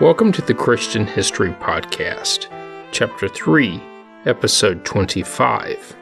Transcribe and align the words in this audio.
Welcome 0.00 0.32
to 0.32 0.40
the 0.40 0.54
Christian 0.54 1.06
History 1.06 1.50
Podcast, 1.50 2.46
Chapter 2.90 3.28
3, 3.28 3.78
Episode 4.24 4.82
25. 4.86 5.94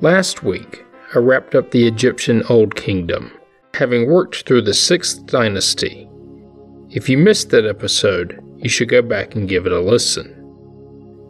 Last 0.00 0.44
week, 0.44 0.84
I 1.12 1.18
wrapped 1.18 1.56
up 1.56 1.72
the 1.72 1.84
Egyptian 1.84 2.44
Old 2.48 2.76
Kingdom, 2.76 3.32
having 3.74 4.08
worked 4.08 4.46
through 4.46 4.62
the 4.62 4.70
6th 4.70 5.26
dynasty. 5.26 6.08
If 6.90 7.08
you 7.08 7.18
missed 7.18 7.50
that 7.50 7.66
episode, 7.66 8.40
you 8.58 8.68
should 8.68 8.88
go 8.88 9.02
back 9.02 9.34
and 9.34 9.48
give 9.48 9.66
it 9.66 9.72
a 9.72 9.80
listen. 9.80 10.38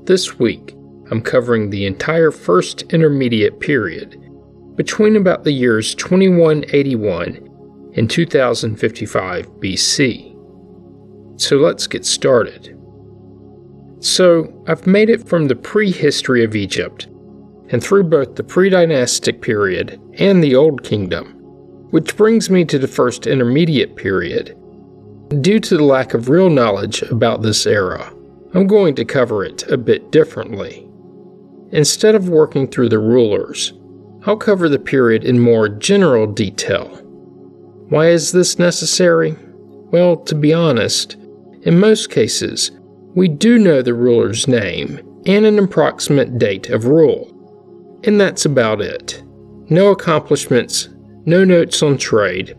This 0.04 0.38
week, 0.38 0.76
I'm 1.10 1.22
covering 1.22 1.70
the 1.70 1.86
entire 1.86 2.30
first 2.30 2.82
intermediate 2.92 3.60
period, 3.60 4.20
between 4.76 5.16
about 5.16 5.44
the 5.44 5.52
years 5.52 5.94
2181 5.94 7.92
and 7.96 8.10
2055 8.10 9.46
BC. 9.52 10.31
So 11.36 11.56
let's 11.56 11.86
get 11.86 12.04
started. 12.04 12.78
So, 14.00 14.52
I've 14.66 14.86
made 14.86 15.10
it 15.10 15.28
from 15.28 15.46
the 15.46 15.54
prehistory 15.54 16.42
of 16.42 16.56
Egypt 16.56 17.06
and 17.68 17.82
through 17.82 18.04
both 18.04 18.34
the 18.34 18.44
pre 18.44 18.68
dynastic 18.68 19.40
period 19.40 20.00
and 20.18 20.42
the 20.42 20.56
Old 20.56 20.82
Kingdom, 20.82 21.34
which 21.90 22.16
brings 22.16 22.50
me 22.50 22.64
to 22.64 22.78
the 22.78 22.88
first 22.88 23.26
intermediate 23.26 23.96
period. 23.96 24.56
Due 25.40 25.60
to 25.60 25.76
the 25.76 25.84
lack 25.84 26.14
of 26.14 26.28
real 26.28 26.50
knowledge 26.50 27.02
about 27.02 27.42
this 27.42 27.64
era, 27.66 28.12
I'm 28.54 28.66
going 28.66 28.94
to 28.96 29.04
cover 29.04 29.44
it 29.44 29.62
a 29.70 29.78
bit 29.78 30.10
differently. 30.10 30.86
Instead 31.70 32.14
of 32.14 32.28
working 32.28 32.66
through 32.66 32.90
the 32.90 32.98
rulers, 32.98 33.72
I'll 34.26 34.36
cover 34.36 34.68
the 34.68 34.78
period 34.78 35.24
in 35.24 35.38
more 35.38 35.68
general 35.68 36.26
detail. 36.26 36.88
Why 37.88 38.08
is 38.08 38.32
this 38.32 38.58
necessary? 38.58 39.36
Well, 39.90 40.16
to 40.24 40.34
be 40.34 40.52
honest, 40.52 41.16
in 41.62 41.78
most 41.78 42.10
cases, 42.10 42.70
we 43.14 43.28
do 43.28 43.58
know 43.58 43.82
the 43.82 43.94
ruler's 43.94 44.48
name 44.48 45.00
and 45.26 45.46
an 45.46 45.58
approximate 45.58 46.38
date 46.38 46.70
of 46.70 46.86
rule. 46.86 47.28
And 48.04 48.20
that's 48.20 48.44
about 48.44 48.80
it. 48.80 49.22
No 49.68 49.90
accomplishments, 49.90 50.88
no 51.24 51.44
notes 51.44 51.82
on 51.82 51.98
trade, 51.98 52.56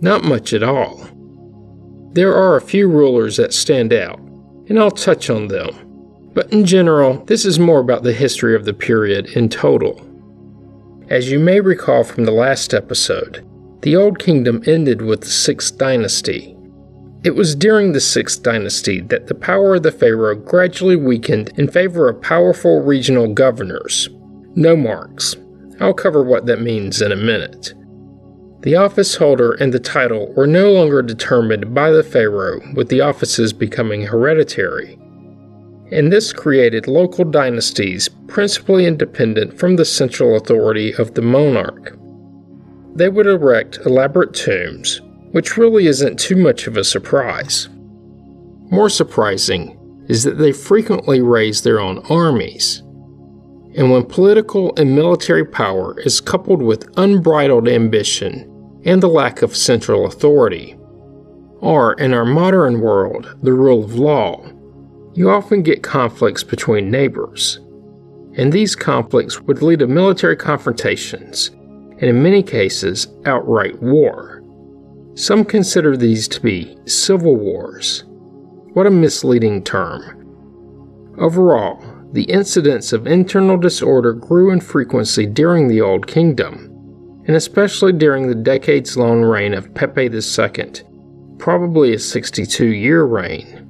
not 0.00 0.24
much 0.24 0.52
at 0.52 0.62
all. 0.62 1.08
There 2.12 2.34
are 2.34 2.56
a 2.56 2.60
few 2.60 2.88
rulers 2.88 3.38
that 3.38 3.54
stand 3.54 3.92
out, 3.92 4.18
and 4.68 4.78
I'll 4.78 4.90
touch 4.90 5.30
on 5.30 5.48
them. 5.48 5.70
But 6.34 6.52
in 6.52 6.66
general, 6.66 7.24
this 7.24 7.46
is 7.46 7.58
more 7.58 7.80
about 7.80 8.02
the 8.02 8.12
history 8.12 8.54
of 8.54 8.66
the 8.66 8.74
period 8.74 9.28
in 9.36 9.48
total. 9.48 10.00
As 11.08 11.30
you 11.30 11.38
may 11.38 11.60
recall 11.60 12.04
from 12.04 12.24
the 12.24 12.32
last 12.32 12.74
episode, 12.74 13.46
the 13.80 13.96
Old 13.96 14.18
Kingdom 14.18 14.62
ended 14.66 15.02
with 15.02 15.22
the 15.22 15.30
Sixth 15.30 15.78
Dynasty, 15.78 16.56
it 17.24 17.36
was 17.36 17.54
during 17.54 17.92
the 17.92 18.00
Sixth 18.00 18.42
Dynasty 18.42 19.00
that 19.02 19.28
the 19.28 19.34
power 19.34 19.76
of 19.76 19.84
the 19.84 19.92
pharaoh 19.92 20.34
gradually 20.34 20.96
weakened 20.96 21.52
in 21.56 21.70
favor 21.70 22.08
of 22.08 22.20
powerful 22.20 22.82
regional 22.82 23.32
governors, 23.32 24.08
nomarchs. 24.56 25.36
I'll 25.80 25.94
cover 25.94 26.24
what 26.24 26.46
that 26.46 26.60
means 26.60 27.00
in 27.00 27.12
a 27.12 27.16
minute. 27.16 27.74
The 28.62 28.76
office 28.76 29.16
holder 29.16 29.52
and 29.52 29.72
the 29.72 29.80
title 29.80 30.32
were 30.34 30.46
no 30.46 30.72
longer 30.72 31.02
determined 31.02 31.74
by 31.74 31.90
the 31.90 32.04
pharaoh, 32.04 32.60
with 32.74 32.88
the 32.88 33.00
offices 33.00 33.52
becoming 33.52 34.02
hereditary. 34.02 34.98
And 35.92 36.12
this 36.12 36.32
created 36.32 36.86
local 36.86 37.24
dynasties 37.24 38.08
principally 38.26 38.86
independent 38.86 39.58
from 39.58 39.76
the 39.76 39.84
central 39.84 40.36
authority 40.36 40.94
of 40.94 41.14
the 41.14 41.22
monarch. 41.22 41.96
They 42.94 43.08
would 43.08 43.26
erect 43.26 43.78
elaborate 43.84 44.34
tombs, 44.34 45.00
which 45.32 45.56
really 45.56 45.86
isn't 45.86 46.18
too 46.18 46.36
much 46.36 46.66
of 46.66 46.76
a 46.76 46.84
surprise. 46.84 47.68
More 48.70 48.88
surprising 48.88 49.78
is 50.08 50.24
that 50.24 50.38
they 50.38 50.52
frequently 50.52 51.20
raise 51.20 51.62
their 51.62 51.80
own 51.80 51.98
armies. 52.10 52.82
And 53.74 53.90
when 53.90 54.04
political 54.04 54.74
and 54.76 54.94
military 54.94 55.44
power 55.44 55.98
is 56.00 56.20
coupled 56.20 56.62
with 56.62 56.92
unbridled 56.98 57.68
ambition 57.68 58.48
and 58.84 59.02
the 59.02 59.08
lack 59.08 59.42
of 59.42 59.56
central 59.56 60.06
authority, 60.06 60.76
or 61.60 61.94
in 61.94 62.12
our 62.12 62.24
modern 62.24 62.80
world, 62.80 63.36
the 63.42 63.52
rule 63.52 63.84
of 63.84 63.94
law, 63.94 64.44
you 65.14 65.30
often 65.30 65.62
get 65.62 65.82
conflicts 65.82 66.42
between 66.42 66.90
neighbors. 66.90 67.60
And 68.34 68.52
these 68.52 68.74
conflicts 68.74 69.40
would 69.42 69.62
lead 69.62 69.78
to 69.80 69.86
military 69.86 70.36
confrontations, 70.36 71.48
and 71.48 72.02
in 72.02 72.22
many 72.22 72.42
cases, 72.42 73.06
outright 73.26 73.80
war. 73.80 74.41
Some 75.14 75.44
consider 75.44 75.96
these 75.96 76.26
to 76.28 76.40
be 76.40 76.76
civil 76.86 77.36
wars. 77.36 78.04
What 78.72 78.86
a 78.86 78.90
misleading 78.90 79.62
term. 79.62 80.18
Overall, 81.18 81.82
the 82.12 82.24
incidence 82.24 82.92
of 82.92 83.06
internal 83.06 83.58
disorder 83.58 84.14
grew 84.14 84.50
in 84.50 84.60
frequency 84.60 85.26
during 85.26 85.68
the 85.68 85.80
Old 85.80 86.06
Kingdom, 86.06 87.22
and 87.26 87.36
especially 87.36 87.92
during 87.92 88.26
the 88.26 88.34
decades 88.34 88.96
long 88.96 89.22
reign 89.22 89.54
of 89.54 89.74
Pepi 89.74 90.10
II, 90.10 90.72
probably 91.38 91.94
a 91.94 91.98
62 91.98 92.66
year 92.66 93.04
reign. 93.04 93.68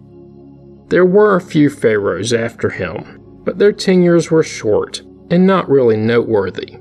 There 0.89 1.07
were 1.07 1.37
a 1.37 1.41
few 1.41 1.71
pharaohs 1.71 2.33
after 2.33 2.71
him, 2.71 3.21
but 3.45 3.59
their 3.59 3.73
tenures 3.73 4.31
were 4.31 4.43
short 4.43 5.03
and 5.31 5.47
not 5.47 5.69
really 5.69 5.97
noteworthy. 5.97 6.77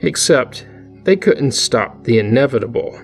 Except 0.00 0.66
they 1.04 1.16
couldn't 1.16 1.52
stop 1.52 2.04
the 2.04 2.18
inevitable. 2.18 2.98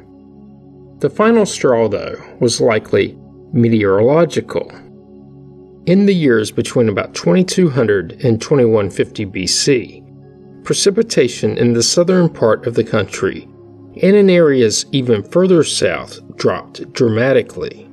The 1.05 1.11
final 1.11 1.45
straw, 1.45 1.87
though, 1.87 2.17
was 2.41 2.63
likely 2.63 3.15
meteorological. 3.53 4.71
In 5.85 6.07
the 6.07 6.15
years 6.15 6.51
between 6.51 6.89
about 6.89 7.15
2200 7.15 8.25
and 8.25 8.41
2150 8.41 9.27
BC, 9.27 10.65
precipitation 10.65 11.59
in 11.59 11.75
the 11.75 11.83
southern 11.83 12.31
part 12.31 12.67
of 12.67 12.75
the 12.75 12.85
country 12.85 13.43
and 14.01 14.17
in 14.17 14.31
areas 14.31 14.87
even 14.93 15.23
further 15.23 15.63
south 15.63 16.21
dropped 16.39 16.91
dramatically. 16.95 17.87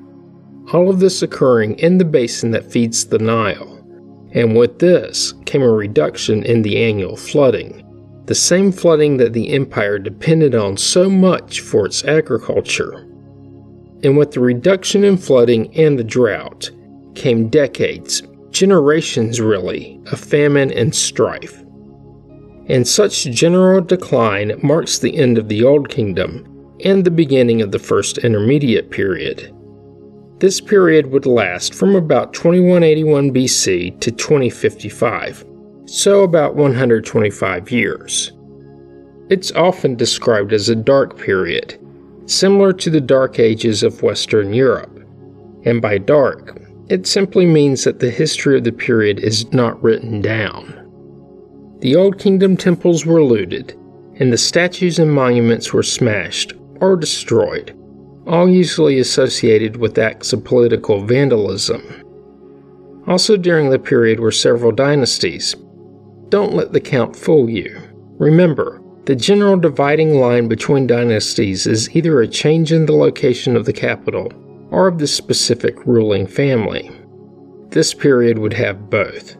All 0.72 0.90
of 0.90 1.02
this 1.02 1.22
occurring 1.22 1.80
in 1.80 1.98
the 1.98 2.06
basin 2.06 2.52
that 2.52 2.72
feeds 2.72 3.08
the 3.08 3.20
Nile, 3.20 3.86
and 4.32 4.56
with 4.56 4.80
this 4.80 5.34
came 5.46 5.64
a 5.64 5.70
reduction 5.70 6.44
in 6.44 6.62
the 6.62 6.82
annual 6.82 7.18
flooding 7.18 7.81
the 8.32 8.36
same 8.36 8.72
flooding 8.72 9.18
that 9.18 9.34
the 9.34 9.52
empire 9.52 10.00
depended 10.00 10.56
on 10.56 10.78
so 10.78 11.10
much 11.10 11.60
for 11.60 11.86
its 11.86 12.06
agriculture. 12.06 13.00
And 14.06 14.16
with 14.16 14.32
the 14.32 14.40
reduction 14.40 15.04
in 15.04 15.18
flooding 15.18 15.76
and 15.78 16.00
the 16.00 16.04
drought 16.06 16.72
came 17.14 17.50
decades, 17.50 18.24
generations 18.50 19.42
really, 19.42 20.00
of 20.14 20.20
famine 20.22 20.72
and 20.72 20.96
strife. 20.96 21.62
And 22.68 22.88
such 22.88 23.26
general 23.26 23.82
decline 23.82 24.58
marks 24.64 25.00
the 25.00 25.18
end 25.18 25.38
of 25.38 25.50
the 25.50 25.66
Old 25.66 25.90
Kingdom 25.90 26.74
and 26.86 27.04
the 27.04 27.12
beginning 27.12 27.62
of 27.62 27.74
the 27.74 27.80
First 27.80 28.20
Intermediate 28.20 28.92
Period. 28.92 29.54
This 30.40 30.62
period 30.62 31.08
would 31.08 31.26
last 31.26 31.76
from 31.76 31.98
about 31.98 32.34
2181 32.34 33.34
BC 33.34 34.00
to 34.00 34.10
2055 34.10 35.51
so 35.92 36.24
about 36.24 36.56
125 36.56 37.70
years. 37.70 38.32
It's 39.30 39.52
often 39.52 39.96
described 39.96 40.54
as 40.54 40.70
a 40.70 40.76
dark 40.76 41.18
period, 41.18 41.78
similar 42.28 42.72
to 42.72 42.90
the 42.90 43.02
Dark 43.02 43.40
Ages 43.40 43.84
of 43.84 44.02
Western 44.02 44.54
Europe. 44.54 45.06
And 45.66 45.82
by 45.82 45.98
dark, 45.98 46.62
it 46.88 47.06
simply 47.06 47.46
means 47.46 47.84
that 47.84 48.00
the 48.00 48.10
history 48.10 48.58
of 48.58 48.64
the 48.64 48.72
period 48.72 49.20
is 49.20 49.52
not 49.52 49.84
written 49.84 50.22
down. 50.22 50.78
The 51.82 51.98
Old 51.98 52.18
Kingdom 52.18 52.56
temples 52.56 53.06
were 53.06 53.22
looted, 53.22 53.78
and 54.16 54.32
the 54.32 54.38
statues 54.38 54.98
and 54.98 55.12
monuments 55.12 55.74
were 55.74 55.84
smashed 55.84 56.54
or 56.80 56.96
destroyed, 56.96 57.78
all 58.28 58.48
usually 58.50 59.00
associated 59.00 59.76
with 59.76 59.98
acts 59.98 60.32
of 60.32 60.46
political 60.46 61.06
vandalism. 61.06 61.84
Also, 63.08 63.36
during 63.36 63.70
the 63.70 63.80
period 63.80 64.22
were 64.22 64.32
several 64.32 64.72
dynasties, 64.72 65.54
don't 66.32 66.54
let 66.54 66.72
the 66.72 66.80
count 66.80 67.14
fool 67.14 67.50
you. 67.50 67.78
Remember, 68.18 68.82
the 69.04 69.16
general 69.16 69.58
dividing 69.58 70.16
line 70.18 70.48
between 70.48 70.88
dynasties 70.88 71.68
is 71.68 71.94
either 71.94 72.22
a 72.22 72.28
change 72.28 72.72
in 72.72 72.86
the 72.86 72.96
location 72.96 73.58
of 73.58 73.66
the 73.66 73.74
capital 73.74 74.32
or 74.72 74.88
of 74.88 74.98
the 74.98 75.08
specific 75.08 75.86
ruling 75.86 76.26
family. 76.26 76.90
This 77.70 77.94
period 77.94 78.40
would 78.40 78.54
have 78.54 78.90
both. 78.90 79.36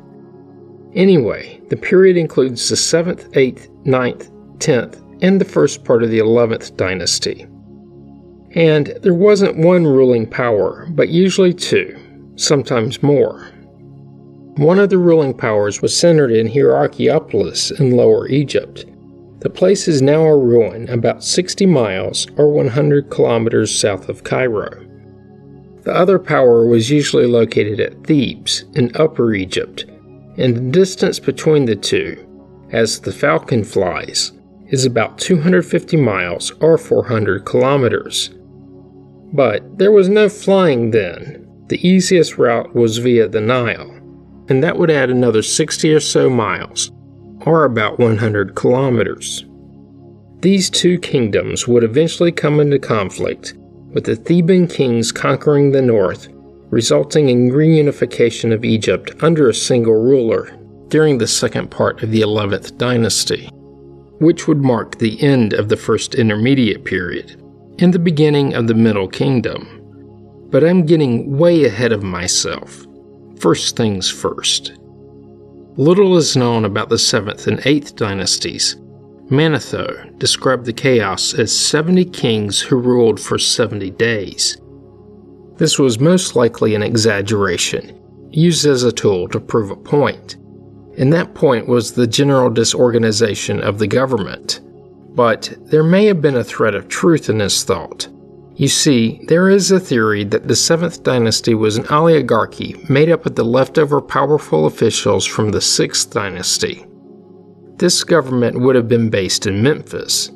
Anyway, 0.94 1.62
the 1.70 1.78
period 1.78 2.18
includes 2.18 2.68
the 2.68 2.76
7th, 2.76 3.32
8th, 3.32 3.70
9th, 3.86 4.30
10th, 4.58 5.24
and 5.24 5.40
the 5.40 5.46
first 5.46 5.86
part 5.86 6.04
of 6.04 6.10
the 6.10 6.20
11th 6.20 6.76
dynasty. 6.76 7.48
And 8.54 8.88
there 9.02 9.14
wasn't 9.14 9.56
one 9.56 9.88
ruling 9.88 10.30
power, 10.30 10.88
but 10.92 11.08
usually 11.08 11.54
two, 11.54 11.98
sometimes 12.36 13.02
more. 13.02 13.50
One 14.62 14.78
of 14.78 14.92
the 14.92 15.00
ruling 15.00 15.34
powers 15.34 15.82
was 15.82 15.98
centered 15.98 16.30
in 16.30 16.46
Hierapolis 16.46 17.72
in 17.72 17.98
Lower 17.98 18.28
Egypt. 18.28 18.86
The 19.40 19.50
place 19.50 19.88
is 19.88 20.04
now 20.04 20.24
a 20.24 20.38
ruin 20.38 20.88
about 20.88 21.24
60 21.24 21.66
miles 21.66 22.28
or 22.38 22.54
100 22.54 23.10
kilometers 23.10 23.74
south 23.74 24.08
of 24.08 24.24
Cairo. 24.24 24.86
The 25.82 25.92
other 25.92 26.20
power 26.20 26.68
was 26.68 26.92
usually 26.92 27.26
located 27.26 27.80
at 27.80 28.04
Thebes 28.04 28.66
in 28.76 28.96
Upper 28.96 29.34
Egypt, 29.34 29.86
and 30.38 30.56
the 30.56 30.72
distance 30.72 31.18
between 31.18 31.66
the 31.66 31.76
two, 31.76 32.24
as 32.70 33.00
the 33.00 33.12
falcon 33.12 33.64
flies, 33.64 34.32
is 34.68 34.86
about 34.86 35.18
250 35.18 35.98
miles 35.98 36.52
or 36.62 36.78
400 36.78 37.46
kilometers. 37.46 38.30
But 39.34 39.80
there 39.80 39.92
was 39.92 40.08
no 40.08 40.30
flying 40.30 40.92
then. 40.92 41.48
The 41.70 41.88
easiest 41.88 42.38
route 42.38 42.76
was 42.76 43.00
via 43.00 43.28
the 43.28 43.42
Nile, 43.42 44.01
and 44.52 44.62
that 44.62 44.78
would 44.78 44.92
add 44.92 45.10
another 45.10 45.42
60 45.42 45.94
or 45.94 46.02
so 46.02 46.30
miles, 46.30 46.92
or 47.46 47.64
about 47.64 48.00
100 48.00 48.54
kilometers. 48.54 49.46
These 50.42 50.70
two 50.70 51.00
kingdoms 51.00 51.70
would 51.70 51.86
eventually 51.86 52.34
come 52.34 52.60
into 52.60 52.78
conflict, 52.78 53.54
with 53.94 54.04
the 54.04 54.18
Theban 54.18 54.68
kings 54.68 55.14
conquering 55.14 55.72
the 55.72 55.82
north, 55.82 56.28
resulting 56.70 57.30
in 57.30 57.52
reunification 57.52 58.54
of 58.54 58.66
Egypt 58.66 59.14
under 59.22 59.48
a 59.48 59.54
single 59.54 59.96
ruler 59.96 60.52
during 60.90 61.18
the 61.18 61.28
second 61.28 61.72
part 61.72 62.04
of 62.04 62.12
the 62.12 62.22
11th 62.22 62.78
dynasty, 62.78 63.48
which 64.20 64.50
would 64.50 64.62
mark 64.62 64.98
the 64.98 65.22
end 65.24 65.54
of 65.54 65.70
the 65.70 65.78
first 65.78 66.16
intermediate 66.16 66.84
period 66.84 67.42
and 67.80 67.94
the 67.94 68.00
beginning 68.00 68.54
of 68.54 68.68
the 68.68 68.74
Middle 68.74 69.08
Kingdom. 69.08 69.80
But 70.50 70.66
I'm 70.66 70.86
getting 70.86 71.38
way 71.38 71.64
ahead 71.64 71.94
of 71.94 72.04
myself. 72.04 72.86
First 73.42 73.76
things 73.76 74.08
first. 74.08 74.74
Little 75.76 76.16
is 76.16 76.38
known 76.38 76.64
about 76.64 76.90
the 76.90 76.98
7th 76.98 77.48
and 77.48 77.58
8th 77.62 77.96
dynasties. 77.96 78.76
Manetho 79.32 80.16
described 80.20 80.66
the 80.66 80.74
chaos 80.74 81.34
as 81.34 81.52
70 81.52 82.06
kings 82.06 82.62
who 82.62 82.76
ruled 82.76 83.20
for 83.20 83.40
70 83.40 83.90
days. 83.92 84.62
This 85.56 85.80
was 85.80 86.00
most 86.00 86.36
likely 86.36 86.76
an 86.76 86.84
exaggeration, 86.84 88.00
used 88.30 88.68
as 88.68 88.84
a 88.84 88.92
tool 88.92 89.28
to 89.30 89.40
prove 89.40 89.72
a 89.72 89.76
point. 89.76 90.36
And 91.00 91.12
that 91.12 91.34
point 91.34 91.68
was 91.68 91.94
the 91.94 92.06
general 92.06 92.52
disorganization 92.52 93.60
of 93.60 93.80
the 93.80 93.88
government. 93.88 94.62
But 95.16 95.58
there 95.62 95.84
may 95.84 96.06
have 96.06 96.22
been 96.22 96.38
a 96.38 96.44
thread 96.44 96.76
of 96.76 96.90
truth 96.90 97.28
in 97.28 97.40
this 97.40 97.64
thought. 97.64 98.08
You 98.62 98.68
see, 98.68 99.20
there 99.24 99.50
is 99.50 99.72
a 99.72 99.80
theory 99.80 100.24
that 100.26 100.48
the 100.48 100.54
7th 100.54 101.02
dynasty 101.02 101.56
was 101.56 101.78
an 101.78 101.88
oligarchy 101.88 102.76
made 102.88 103.10
up 103.10 103.26
of 103.26 103.34
the 103.34 103.44
leftover 103.44 104.00
powerful 104.00 104.68
officials 104.68 105.26
from 105.26 105.50
the 105.50 105.58
6th 105.58 106.12
dynasty. 106.12 106.86
This 107.78 108.04
government 108.04 108.62
would 108.62 108.76
have 108.76 108.88
been 108.88 109.10
based 109.10 109.48
in 109.48 109.64
Memphis. 109.64 110.30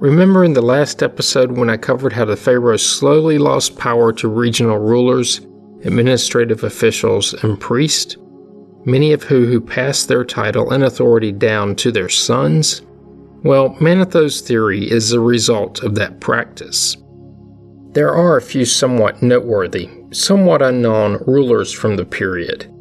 Remember 0.00 0.42
in 0.42 0.54
the 0.54 0.60
last 0.60 1.04
episode 1.04 1.52
when 1.52 1.70
I 1.70 1.76
covered 1.76 2.12
how 2.12 2.24
the 2.24 2.34
pharaohs 2.34 2.82
slowly 2.84 3.38
lost 3.38 3.78
power 3.78 4.12
to 4.14 4.26
regional 4.26 4.78
rulers, 4.78 5.46
administrative 5.84 6.64
officials, 6.64 7.32
and 7.44 7.60
priests? 7.60 8.16
Many 8.84 9.12
of 9.12 9.22
who 9.22 9.46
who 9.46 9.60
passed 9.60 10.08
their 10.08 10.24
title 10.24 10.72
and 10.72 10.82
authority 10.82 11.30
down 11.30 11.76
to 11.76 11.92
their 11.92 12.08
sons? 12.08 12.82
Well, 13.44 13.76
Manetho's 13.80 14.40
theory 14.40 14.90
is 14.90 15.12
a 15.12 15.20
result 15.20 15.84
of 15.84 15.94
that 15.94 16.18
practice. 16.18 16.96
There 17.92 18.14
are 18.14 18.38
a 18.38 18.42
few 18.42 18.64
somewhat 18.64 19.22
noteworthy, 19.22 19.90
somewhat 20.12 20.62
unknown 20.62 21.22
rulers 21.26 21.72
from 21.72 21.96
the 21.96 22.06
period. 22.06 22.72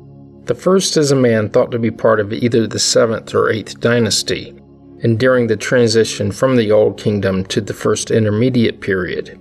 The 0.45 0.55
first 0.55 0.95
is 0.95 1.11
a 1.11 1.17
man 1.17 1.49
thought 1.49 1.69
to 1.71 1.79
be 1.79 1.91
part 1.91 2.21
of 2.21 2.31
either 2.31 2.65
the 2.65 2.77
7th 2.77 3.33
or 3.33 3.51
8th 3.51 3.81
dynasty, 3.81 4.55
and 5.03 5.19
during 5.19 5.47
the 5.47 5.57
transition 5.57 6.31
from 6.31 6.55
the 6.55 6.71
Old 6.71 6.97
Kingdom 6.97 7.43
to 7.47 7.59
the 7.59 7.73
First 7.73 8.09
Intermediate 8.09 8.79
period. 8.79 9.37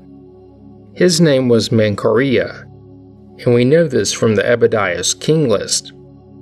His 0.95 1.21
name 1.21 1.49
was 1.49 1.69
Menkare, 1.69 2.63
and 3.45 3.55
we 3.55 3.65
know 3.65 3.87
this 3.87 4.13
from 4.13 4.35
the 4.35 4.53
Abydos 4.53 5.15
king 5.15 5.49
list. 5.49 5.93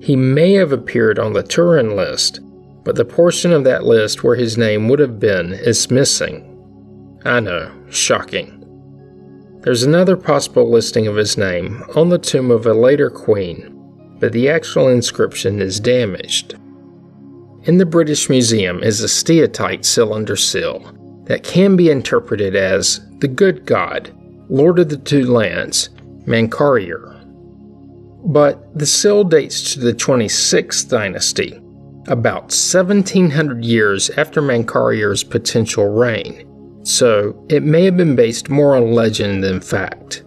He 0.00 0.16
may 0.16 0.54
have 0.54 0.72
appeared 0.72 1.18
on 1.18 1.34
the 1.34 1.42
Turin 1.42 1.94
list, 1.96 2.40
but 2.82 2.96
the 2.96 3.04
portion 3.04 3.52
of 3.52 3.64
that 3.64 3.84
list 3.84 4.24
where 4.24 4.36
his 4.36 4.56
name 4.56 4.88
would 4.88 5.00
have 5.00 5.20
been 5.20 5.52
is 5.52 5.90
missing. 5.90 6.44
I 7.26 7.40
know, 7.40 7.70
shocking. 7.90 8.57
There's 9.68 9.82
another 9.82 10.16
possible 10.16 10.70
listing 10.70 11.06
of 11.08 11.16
his 11.16 11.36
name 11.36 11.84
on 11.94 12.08
the 12.08 12.16
tomb 12.16 12.50
of 12.50 12.64
a 12.64 12.72
later 12.72 13.10
queen, 13.10 14.16
but 14.18 14.32
the 14.32 14.48
actual 14.48 14.88
inscription 14.88 15.60
is 15.60 15.78
damaged. 15.78 16.54
In 17.64 17.76
the 17.76 17.84
British 17.84 18.30
Museum 18.30 18.82
is 18.82 19.04
a 19.04 19.08
steatite 19.08 19.84
cylinder 19.84 20.36
seal 20.36 20.80
that 21.24 21.44
can 21.44 21.76
be 21.76 21.90
interpreted 21.90 22.56
as 22.56 23.06
the 23.18 23.28
good 23.28 23.66
god, 23.66 24.10
Lord 24.48 24.78
of 24.78 24.88
the 24.88 24.96
Two 24.96 25.26
Lands, 25.26 25.90
Menkare. 26.24 27.22
But 28.24 28.74
the 28.74 28.86
seal 28.86 29.22
dates 29.22 29.74
to 29.74 29.80
the 29.80 29.92
26th 29.92 30.88
dynasty, 30.88 31.60
about 32.06 32.44
1700 32.44 33.62
years 33.62 34.08
after 34.16 34.40
Menkare's 34.40 35.24
potential 35.24 35.90
reign, 35.90 36.47
so 36.88 37.44
it 37.50 37.62
may 37.62 37.84
have 37.84 37.98
been 37.98 38.16
based 38.16 38.48
more 38.48 38.74
on 38.74 38.92
legend 38.92 39.44
than 39.44 39.60
fact. 39.60 40.24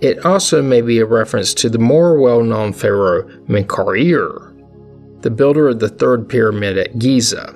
It 0.00 0.26
also 0.26 0.60
may 0.60 0.80
be 0.80 0.98
a 0.98 1.06
reference 1.06 1.54
to 1.54 1.70
the 1.70 1.78
more 1.78 2.18
well 2.18 2.42
known 2.42 2.72
pharaoh 2.72 3.22
Menkaure, 3.46 4.52
the 5.22 5.30
builder 5.30 5.68
of 5.68 5.78
the 5.78 5.88
third 5.88 6.28
pyramid 6.28 6.76
at 6.76 6.98
Giza. 6.98 7.52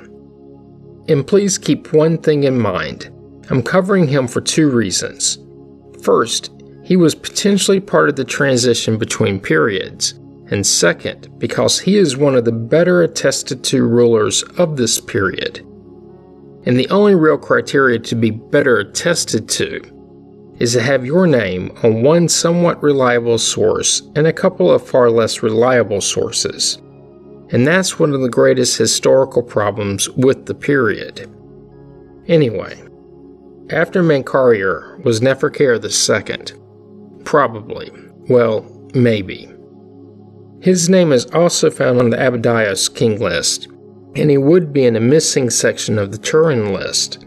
And 1.09 1.27
please 1.27 1.59
keep 1.59 1.93
one 1.93 2.19
thing 2.19 2.45
in 2.45 2.57
mind 2.57 3.11
I'm 3.51 3.65
covering 3.65 4.07
him 4.07 4.29
for 4.29 4.41
two 4.41 4.71
reasons. 4.71 5.39
First, 6.01 6.53
he 6.85 6.95
was 6.97 7.17
potentially 7.17 7.81
part 7.81 8.09
of 8.09 8.15
the 8.15 8.25
transition 8.25 8.97
between 8.97 9.41
periods, 9.41 10.13
and 10.53 10.65
second, 10.65 11.37
because 11.39 11.81
he 11.81 11.97
is 11.97 12.17
one 12.17 12.37
of 12.37 12.45
the 12.45 12.53
better 12.53 13.03
attested 13.03 13.65
to 13.65 13.89
rulers 13.89 14.45
of 14.57 14.77
this 14.77 15.01
period 15.01 15.67
and 16.65 16.79
the 16.79 16.89
only 16.91 17.15
real 17.15 17.39
criteria 17.39 17.99
to 17.99 18.15
be 18.15 18.31
better 18.31 18.79
attested 18.79 19.49
to 19.49 19.81
is 20.59 20.75
to 20.75 20.83
have 20.83 21.07
your 21.07 21.27
name 21.27 21.73
on 21.83 22.03
one 22.03 22.29
somewhat 22.29 22.83
reliable 22.83 23.39
source 23.39 24.03
and 24.15 24.27
a 24.27 24.33
couple 24.33 24.71
of 24.71 24.87
far 24.87 25.11
less 25.11 25.43
reliable 25.43 26.03
sources. 26.03 26.77
And 27.53 27.67
that's 27.67 27.99
one 27.99 28.13
of 28.13 28.21
the 28.21 28.29
greatest 28.29 28.77
historical 28.77 29.43
problems 29.43 30.09
with 30.11 30.47
the 30.47 30.55
period. 30.55 31.29
Anyway, 32.29 32.81
after 33.71 34.03
Menkare 34.03 35.03
was 35.05 35.21
Neferkare 35.21 35.81
II. 35.83 37.25
Probably. 37.25 37.91
Well, 38.29 38.63
maybe. 38.95 39.49
His 40.61 40.91
name 40.91 41.11
is 41.11 41.25
also 41.27 41.71
found 41.71 41.99
on 41.99 42.11
the 42.11 42.27
Abydos 42.27 42.89
king 42.91 43.19
list, 43.19 43.69
and 44.17 44.31
he 44.31 44.39
would 44.39 44.73
be 44.73 44.85
in 44.85 44.97
a 44.97 45.01
missing 45.01 45.51
section 45.51 45.99
of 45.99 46.13
the 46.13 46.19
Turin 46.19 46.73
list. 46.73 47.25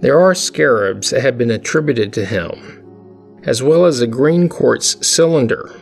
There 0.00 0.18
are 0.18 0.34
scarabs 0.34 1.10
that 1.10 1.22
have 1.22 1.38
been 1.38 1.50
attributed 1.50 2.12
to 2.14 2.24
him, 2.24 3.40
as 3.44 3.62
well 3.62 3.84
as 3.84 4.00
a 4.00 4.06
green 4.06 4.48
quartz 4.48 5.06
cylinder, 5.06 5.74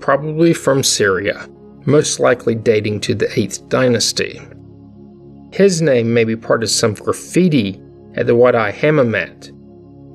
probably 0.00 0.52
from 0.52 0.82
Syria, 0.82 1.48
most 1.84 2.20
likely 2.20 2.54
dating 2.54 3.00
to 3.00 3.14
the 3.14 3.26
8th 3.26 3.68
dynasty. 3.68 4.40
His 5.52 5.80
name 5.80 6.12
may 6.12 6.24
be 6.24 6.36
part 6.36 6.62
of 6.62 6.70
some 6.70 6.94
graffiti 6.94 7.80
at 8.14 8.26
the 8.26 8.34
Wadi 8.34 8.72
Hammamat, 8.72 9.48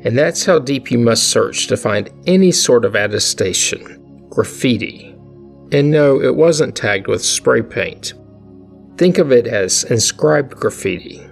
and 0.03 0.17
that's 0.17 0.45
how 0.45 0.59
deep 0.59 0.91
you 0.91 0.97
must 0.97 1.29
search 1.29 1.67
to 1.67 1.77
find 1.77 2.09
any 2.25 2.51
sort 2.51 2.85
of 2.85 2.95
attestation 2.95 3.97
graffiti. 4.29 5.15
And 5.71 5.91
no, 5.91 6.21
it 6.21 6.35
wasn't 6.35 6.75
tagged 6.75 7.07
with 7.07 7.23
spray 7.23 7.61
paint. 7.61 8.13
Think 9.01 9.17
of 9.17 9.31
it 9.31 9.47
as 9.47 9.83
inscribed 9.85 10.57
graffiti. 10.57 11.27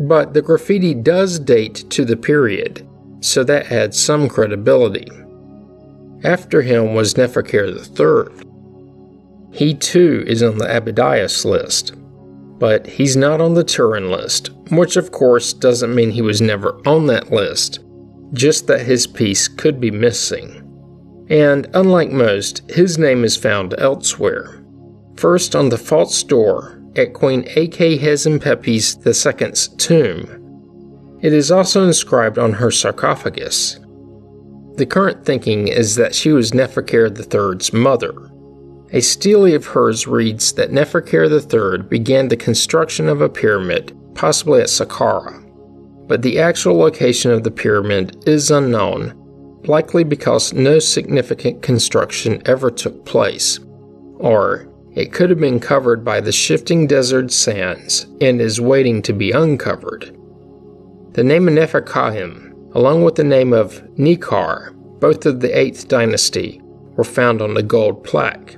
But 0.00 0.34
the 0.34 0.42
graffiti 0.42 0.94
does 0.94 1.38
date 1.38 1.88
to 1.90 2.04
the 2.04 2.16
period, 2.16 2.84
so 3.20 3.44
that 3.44 3.70
adds 3.70 3.96
some 3.96 4.28
credibility. 4.28 5.06
After 6.24 6.62
him 6.62 6.92
was 6.92 7.14
Neferkare 7.14 7.70
III. 7.70 8.50
He 9.56 9.74
too 9.74 10.24
is 10.26 10.42
on 10.42 10.58
the 10.58 10.76
Abydos 10.76 11.44
list, 11.44 11.94
but 12.58 12.84
he's 12.84 13.16
not 13.16 13.40
on 13.40 13.54
the 13.54 13.62
Turin 13.62 14.10
list, 14.10 14.50
which 14.72 14.96
of 14.96 15.12
course 15.12 15.52
doesn't 15.52 15.94
mean 15.94 16.10
he 16.10 16.20
was 16.20 16.40
never 16.40 16.80
on 16.84 17.06
that 17.06 17.30
list, 17.30 17.78
just 18.32 18.66
that 18.66 18.84
his 18.84 19.06
piece 19.06 19.46
could 19.46 19.80
be 19.80 19.92
missing. 19.92 20.64
And 21.30 21.68
unlike 21.74 22.10
most, 22.10 22.68
his 22.68 22.98
name 22.98 23.22
is 23.22 23.36
found 23.36 23.72
elsewhere. 23.78 24.65
First 25.16 25.56
on 25.56 25.70
the 25.70 25.78
false 25.78 26.22
door 26.22 26.78
at 26.94 27.14
Queen 27.14 27.44
Ankhesenpepi 27.44 29.42
II's 29.42 29.68
tomb. 29.68 31.18
It 31.22 31.32
is 31.32 31.50
also 31.50 31.84
inscribed 31.84 32.38
on 32.38 32.52
her 32.52 32.70
sarcophagus. 32.70 33.78
The 34.74 34.86
current 34.86 35.24
thinking 35.24 35.68
is 35.68 35.94
that 35.94 36.14
she 36.14 36.32
was 36.32 36.52
Neferkare 36.52 37.08
III's 37.08 37.72
mother. 37.72 38.12
A 38.92 39.00
stele 39.00 39.54
of 39.54 39.66
hers 39.66 40.06
reads 40.06 40.52
that 40.52 40.70
Neferkare 40.70 41.28
III 41.30 41.82
began 41.88 42.28
the 42.28 42.36
construction 42.36 43.08
of 43.08 43.22
a 43.22 43.28
pyramid, 43.28 43.96
possibly 44.14 44.60
at 44.60 44.68
Saqqara, 44.68 45.42
but 46.06 46.20
the 46.20 46.38
actual 46.38 46.76
location 46.76 47.30
of 47.30 47.42
the 47.42 47.50
pyramid 47.50 48.22
is 48.28 48.50
unknown, 48.50 49.14
likely 49.64 50.04
because 50.04 50.52
no 50.52 50.78
significant 50.78 51.62
construction 51.62 52.42
ever 52.44 52.70
took 52.70 53.04
place, 53.06 53.58
or 54.18 54.68
it 54.96 55.12
could 55.12 55.28
have 55.28 55.38
been 55.38 55.60
covered 55.60 56.02
by 56.02 56.20
the 56.20 56.32
shifting 56.32 56.86
desert 56.86 57.30
sands 57.30 58.06
and 58.22 58.40
is 58.40 58.60
waiting 58.60 59.02
to 59.02 59.12
be 59.12 59.30
uncovered. 59.30 60.16
The 61.12 61.22
name 61.22 61.48
of 61.48 61.54
Neferkamin, 61.54 62.74
along 62.74 63.04
with 63.04 63.14
the 63.14 63.24
name 63.24 63.52
of 63.52 63.82
Nikare, 63.98 64.72
both 64.98 65.26
of 65.26 65.40
the 65.40 65.48
8th 65.48 65.88
dynasty, 65.88 66.62
were 66.96 67.04
found 67.04 67.42
on 67.42 67.54
a 67.58 67.62
gold 67.62 68.04
plaque, 68.04 68.56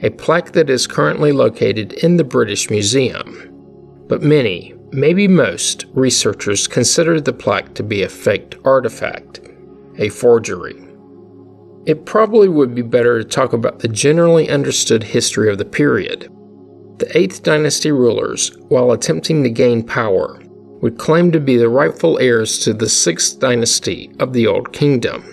a 0.00 0.10
plaque 0.10 0.50
that 0.52 0.68
is 0.68 0.88
currently 0.88 1.30
located 1.30 1.92
in 1.92 2.16
the 2.16 2.24
British 2.24 2.68
Museum. 2.68 3.48
But 4.08 4.22
many, 4.22 4.74
maybe 4.90 5.28
most, 5.28 5.86
researchers 5.94 6.66
consider 6.66 7.20
the 7.20 7.32
plaque 7.32 7.74
to 7.74 7.84
be 7.84 8.02
a 8.02 8.08
faked 8.08 8.56
artifact, 8.64 9.40
a 9.96 10.08
forgery. 10.08 10.81
It 11.84 12.06
probably 12.06 12.48
would 12.48 12.74
be 12.74 12.82
better 12.82 13.20
to 13.20 13.28
talk 13.28 13.52
about 13.52 13.80
the 13.80 13.88
generally 13.88 14.48
understood 14.48 15.02
history 15.02 15.50
of 15.50 15.58
the 15.58 15.64
period. 15.64 16.30
The 16.98 17.06
8th 17.06 17.42
dynasty 17.42 17.90
rulers, 17.90 18.56
while 18.68 18.92
attempting 18.92 19.42
to 19.42 19.50
gain 19.50 19.82
power, 19.82 20.40
would 20.80 20.98
claim 20.98 21.32
to 21.32 21.40
be 21.40 21.56
the 21.56 21.68
rightful 21.68 22.18
heirs 22.20 22.60
to 22.60 22.72
the 22.72 22.86
6th 22.86 23.40
dynasty 23.40 24.12
of 24.20 24.32
the 24.32 24.46
Old 24.46 24.72
Kingdom. 24.72 25.24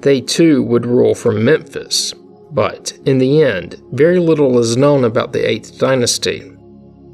They 0.00 0.20
too 0.20 0.62
would 0.62 0.86
rule 0.86 1.16
from 1.16 1.44
Memphis, 1.44 2.14
but 2.52 2.92
in 3.04 3.18
the 3.18 3.42
end, 3.42 3.82
very 3.90 4.20
little 4.20 4.58
is 4.60 4.76
known 4.76 5.02
about 5.02 5.32
the 5.32 5.40
8th 5.40 5.78
dynasty. 5.78 6.52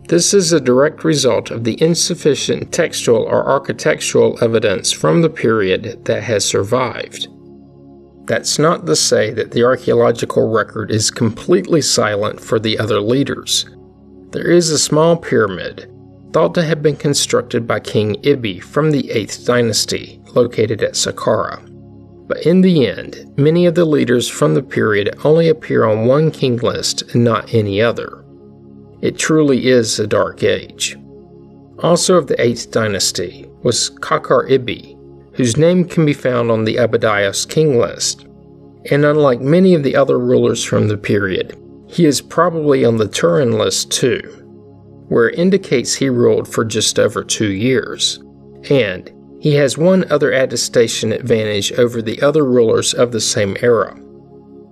This 0.08 0.34
is 0.34 0.52
a 0.52 0.60
direct 0.60 1.02
result 1.02 1.50
of 1.50 1.64
the 1.64 1.80
insufficient 1.80 2.72
textual 2.72 3.22
or 3.22 3.48
architectural 3.48 4.36
evidence 4.42 4.92
from 4.92 5.22
the 5.22 5.30
period 5.30 6.04
that 6.04 6.24
has 6.24 6.44
survived. 6.44 7.28
That's 8.30 8.60
not 8.60 8.86
to 8.86 8.94
say 8.94 9.32
that 9.32 9.50
the 9.50 9.64
archaeological 9.64 10.52
record 10.52 10.92
is 10.92 11.10
completely 11.10 11.80
silent 11.80 12.40
for 12.40 12.60
the 12.60 12.78
other 12.78 13.00
leaders. 13.00 13.68
There 14.30 14.48
is 14.48 14.70
a 14.70 14.78
small 14.78 15.16
pyramid, 15.16 15.92
thought 16.32 16.54
to 16.54 16.62
have 16.62 16.80
been 16.80 16.94
constructed 16.94 17.66
by 17.66 17.80
King 17.80 18.24
Ibi 18.24 18.60
from 18.60 18.92
the 18.92 19.02
8th 19.12 19.44
dynasty, 19.44 20.20
located 20.32 20.80
at 20.80 20.92
Saqqara. 20.92 21.58
But 22.28 22.46
in 22.46 22.60
the 22.60 22.86
end, 22.86 23.36
many 23.36 23.66
of 23.66 23.74
the 23.74 23.84
leaders 23.84 24.28
from 24.28 24.54
the 24.54 24.62
period 24.62 25.18
only 25.24 25.48
appear 25.48 25.84
on 25.84 26.06
one 26.06 26.30
king 26.30 26.58
list 26.58 27.02
and 27.12 27.24
not 27.24 27.52
any 27.52 27.82
other. 27.82 28.24
It 29.02 29.18
truly 29.18 29.66
is 29.66 29.98
a 29.98 30.06
dark 30.06 30.44
age. 30.44 30.96
Also 31.80 32.14
of 32.14 32.28
the 32.28 32.36
8th 32.36 32.70
dynasty 32.70 33.50
was 33.64 33.90
Qakare 33.90 34.48
Ibi, 34.48 34.96
whose 35.34 35.56
name 35.56 35.84
can 35.84 36.04
be 36.04 36.12
found 36.12 36.50
on 36.50 36.64
the 36.64 36.76
Abydos 36.76 37.46
king 37.46 37.78
list. 37.78 38.26
And 38.90 39.04
unlike 39.04 39.40
many 39.40 39.74
of 39.74 39.82
the 39.82 39.96
other 39.96 40.18
rulers 40.18 40.64
from 40.64 40.88
the 40.88 40.96
period, 40.96 41.56
he 41.86 42.06
is 42.06 42.20
probably 42.20 42.84
on 42.84 42.96
the 42.96 43.08
Turin 43.08 43.58
list 43.58 43.90
too, 43.90 44.20
where 45.08 45.28
it 45.28 45.38
indicates 45.38 45.94
he 45.94 46.08
ruled 46.08 46.48
for 46.48 46.64
just 46.64 46.98
over 46.98 47.22
two 47.22 47.52
years. 47.52 48.20
And 48.70 49.10
he 49.40 49.54
has 49.54 49.78
one 49.78 50.10
other 50.10 50.30
attestation 50.32 51.12
advantage 51.12 51.72
over 51.72 52.02
the 52.02 52.20
other 52.22 52.44
rulers 52.44 52.94
of 52.94 53.12
the 53.12 53.20
same 53.20 53.56
era. 53.60 53.98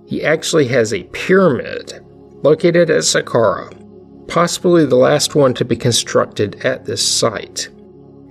He 0.05 0.23
actually 0.23 0.67
has 0.67 0.93
a 0.93 1.03
pyramid 1.05 2.05
located 2.43 2.89
at 2.89 3.03
Saqqara, 3.03 4.27
possibly 4.27 4.85
the 4.85 4.95
last 4.95 5.35
one 5.35 5.53
to 5.55 5.65
be 5.65 5.75
constructed 5.75 6.63
at 6.65 6.85
this 6.85 7.05
site. 7.05 7.69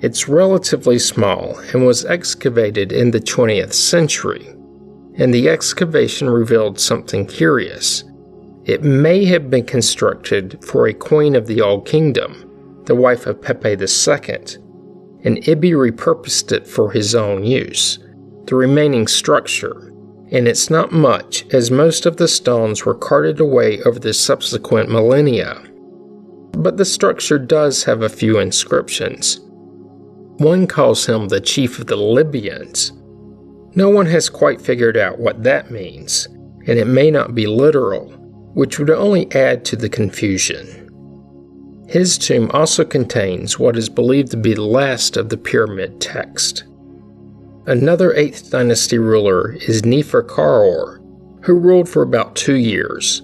It's 0.00 0.28
relatively 0.28 1.00
small 1.00 1.58
and 1.72 1.84
was 1.84 2.04
excavated 2.04 2.92
in 2.92 3.10
the 3.10 3.18
20th 3.18 3.72
century, 3.72 4.46
and 5.16 5.34
the 5.34 5.48
excavation 5.48 6.30
revealed 6.30 6.78
something 6.78 7.26
curious. 7.26 8.04
It 8.64 8.84
may 8.84 9.24
have 9.24 9.50
been 9.50 9.64
constructed 9.64 10.64
for 10.64 10.86
a 10.86 10.94
queen 10.94 11.34
of 11.34 11.48
the 11.48 11.60
Old 11.60 11.84
Kingdom, 11.84 12.82
the 12.84 12.94
wife 12.94 13.26
of 13.26 13.42
Pepi 13.42 13.70
II, 13.70 14.38
and 15.24 15.48
Ibi 15.48 15.72
repurposed 15.72 16.52
it 16.52 16.68
for 16.68 16.92
his 16.92 17.16
own 17.16 17.42
use. 17.42 17.98
The 18.44 18.54
remaining 18.54 19.08
structure, 19.08 19.92
and 20.30 20.46
it's 20.46 20.70
not 20.70 20.92
much 20.92 21.44
as 21.52 21.72
most 21.72 22.06
of 22.06 22.18
the 22.18 22.28
stones 22.28 22.84
were 22.84 22.94
carted 22.94 23.40
away 23.40 23.82
over 23.82 23.98
the 23.98 24.14
subsequent 24.14 24.90
millennia. 24.90 25.60
But 26.52 26.76
the 26.76 26.84
structure 26.84 27.38
does 27.40 27.82
have 27.82 28.02
a 28.02 28.08
few 28.08 28.38
inscriptions 28.38 29.40
one 30.38 30.66
calls 30.66 31.06
him 31.06 31.28
the 31.28 31.40
chief 31.40 31.78
of 31.78 31.86
the 31.88 31.96
Libyans. 31.96 32.92
No 33.74 33.90
one 33.90 34.06
has 34.06 34.30
quite 34.30 34.60
figured 34.60 34.96
out 34.96 35.18
what 35.18 35.42
that 35.42 35.70
means, 35.70 36.26
and 36.66 36.78
it 36.78 36.86
may 36.86 37.10
not 37.10 37.34
be 37.34 37.46
literal, 37.46 38.10
which 38.54 38.78
would 38.78 38.90
only 38.90 39.30
add 39.32 39.64
to 39.66 39.76
the 39.76 39.88
confusion. 39.88 40.84
His 41.88 42.18
tomb 42.18 42.50
also 42.52 42.84
contains 42.84 43.58
what 43.58 43.76
is 43.76 43.88
believed 43.88 44.30
to 44.30 44.36
be 44.36 44.54
the 44.54 44.62
last 44.62 45.16
of 45.16 45.28
the 45.28 45.36
pyramid 45.36 46.00
text. 46.00 46.64
Another 47.66 48.12
8th 48.14 48.50
dynasty 48.50 48.98
ruler 48.98 49.52
is 49.52 49.82
Neferkauhor, 49.82 50.98
who 51.44 51.54
ruled 51.54 51.88
for 51.88 52.02
about 52.02 52.36
two 52.36 52.56
years. 52.56 53.22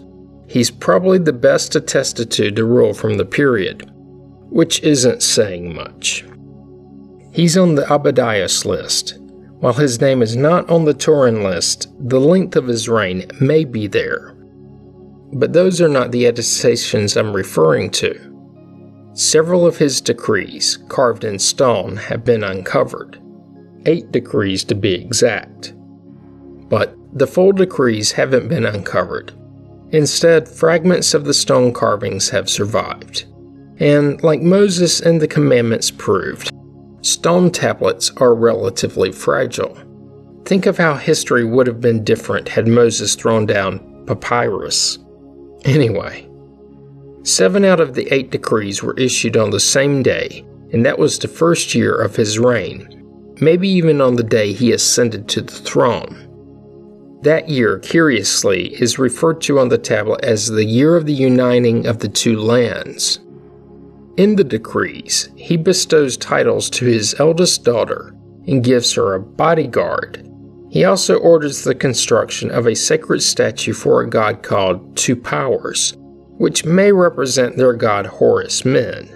He's 0.49 0.71
probably 0.71 1.19
the 1.19 1.33
best 1.33 1.77
attested 1.77 2.31
to 2.33 2.51
to 2.51 2.65
rule 2.65 2.93
from 2.93 3.19
the 3.19 3.25
period, 3.25 3.91
which 4.51 4.83
isn't 4.83 5.23
saying 5.23 5.75
much. 5.75 6.25
He's 7.35 7.57
on 7.57 7.75
the 7.75 7.93
Abydos 7.93 8.65
list. 8.65 9.19
While 9.59 9.73
his 9.73 10.01
name 10.01 10.23
is 10.23 10.37
not 10.37 10.71
on 10.71 10.85
the 10.85 10.95
Turin 10.95 11.43
list, 11.43 11.89
the 11.99 12.21
length 12.21 12.55
of 12.55 12.69
his 12.69 12.89
reign 12.89 13.27
may 13.41 13.65
be 13.65 13.89
there. 13.89 14.37
But 15.33 15.53
those 15.53 15.81
are 15.81 15.89
not 15.89 16.13
the 16.13 16.27
attestations 16.27 17.17
I'm 17.17 17.35
referring 17.35 17.91
to. 17.91 18.31
Several 19.15 19.67
of 19.67 19.79
his 19.79 20.01
decrees, 20.01 20.79
carved 20.89 21.25
in 21.25 21.41
stone, 21.41 21.97
have 21.97 22.25
been 22.25 22.45
uncovered. 22.45 23.21
Eight 23.85 24.13
decrees 24.13 24.63
to 24.65 24.77
be 24.77 24.95
exact. 24.95 25.75
But 26.69 26.97
the 27.13 27.27
full 27.27 27.51
decrees 27.51 28.13
haven't 28.13 28.47
been 28.47 28.65
uncovered. 28.65 29.33
Instead, 29.91 30.49
fragments 30.49 31.15
of 31.15 31.25
the 31.25 31.35
stone 31.35 31.73
carvings 31.73 32.29
have 32.29 32.49
survived. 32.49 33.25
And, 33.79 34.23
like 34.23 34.41
Moses 34.41 35.01
and 35.01 35.21
the 35.21 35.27
commandments 35.27 35.91
proved, 35.91 36.54
stone 37.05 37.51
tablets 37.51 38.11
are 38.17 38.35
relatively 38.35 39.13
fragile. 39.13 39.77
Think 40.47 40.65
of 40.67 40.79
how 40.79 40.95
history 40.95 41.45
would 41.45 41.67
have 41.67 41.81
been 41.81 42.03
different 42.03 42.49
had 42.49 42.67
Moses 42.67 43.15
thrown 43.15 43.45
down 43.45 44.07
papyrus. 44.07 44.99
Anyway, 45.65 46.29
seven 47.23 47.65
out 47.65 47.81
of 47.81 47.95
the 47.95 48.13
eight 48.13 48.31
decrees 48.31 48.83
were 48.83 48.99
issued 48.99 49.37
on 49.37 49.51
the 49.51 49.61
same 49.61 50.03
day, 50.03 50.45
and 50.73 50.85
that 50.85 50.99
was 50.99 51.19
the 51.19 51.29
first 51.29 51.75
year 51.75 51.95
of 51.95 52.17
his 52.17 52.39
reign, 52.39 52.89
maybe 53.41 53.69
even 53.69 54.01
on 54.01 54.17
the 54.17 54.23
day 54.23 54.53
he 54.53 54.73
ascended 54.73 55.29
to 55.29 55.43
the 55.43 55.53
throne. 55.53 56.21
That 57.23 57.49
year, 57.49 57.79
curiously, 57.79 58.75
is 58.75 58.99
referred 58.99 59.41
to 59.43 59.59
on 59.59 59.69
the 59.69 59.79
tablet 59.79 60.25
as 60.25 60.49
the 60.49 60.65
year 60.65 60.97
of 60.97 61.07
the 61.07 61.15
uniting 61.15 61.87
of 61.87 61.99
the 61.99 62.09
two 62.09 62.39
lands. 62.39 63.21
In 64.17 64.37
the 64.37 64.45
decrees, 64.45 65.29
he 65.37 65.57
bestows 65.57 66.17
titles 66.17 66.71
to 66.71 66.85
his 66.85 67.17
eldest 67.19 67.65
daughter 67.65 68.15
and 68.47 68.63
gives 68.63 68.93
her 68.93 69.15
a 69.15 69.21
bodyguard. 69.21 70.29
He 70.71 70.85
also 70.85 71.17
orders 71.19 71.65
the 71.65 71.75
construction 71.75 72.51
of 72.51 72.67
a 72.67 72.77
sacred 72.77 73.23
statue 73.23 73.73
for 73.73 74.01
a 74.01 74.09
god 74.09 74.43
called 74.43 74.97
Two 74.97 75.17
Powers, 75.17 75.95
which 76.39 76.65
may 76.65 76.93
represent 76.93 77.57
their 77.57 77.73
god 77.73 78.07
Horus 78.07 78.65
Men. 78.65 79.09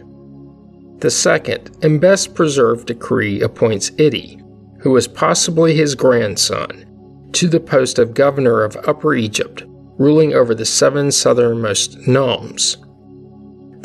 The 0.99 1.11
second 1.11 1.77
and 1.83 2.01
best 2.01 2.35
preserved 2.35 2.89
decree 2.89 3.41
appoints 3.41 3.91
Idi, 3.91 4.43
who 4.81 4.91
was 4.91 5.07
possibly 5.07 5.75
his 5.75 5.95
grandson, 5.95 6.85
to 7.33 7.49
the 7.49 7.61
post 7.61 8.01
of 8.01 8.15
governor 8.15 8.65
of 8.65 8.77
Upper 8.87 9.15
Egypt, 9.15 9.63
ruling 9.99 10.35
over 10.35 10.57
the 10.57 10.65
seven 10.65 11.13
southernmost 11.13 12.09
nomes. 12.09 12.79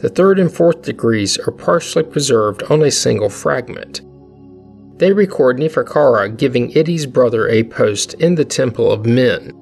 The 0.04 0.10
third 0.10 0.38
and 0.38 0.52
fourth 0.52 0.82
degrees 0.82 1.38
are 1.38 1.52
partially 1.52 2.04
preserved 2.04 2.64
on 2.64 2.82
a 2.82 2.92
single 2.92 3.30
fragment. 3.30 4.02
They 5.00 5.14
record 5.14 5.58
Neferkara 5.58 6.38
giving 6.38 6.72
Idi's 6.72 7.06
brother 7.06 7.48
a 7.48 7.64
post 7.64 8.14
in 8.16 8.36
the 8.36 8.44
Temple 8.44 8.92
of 8.92 9.06
Men. 9.06 9.54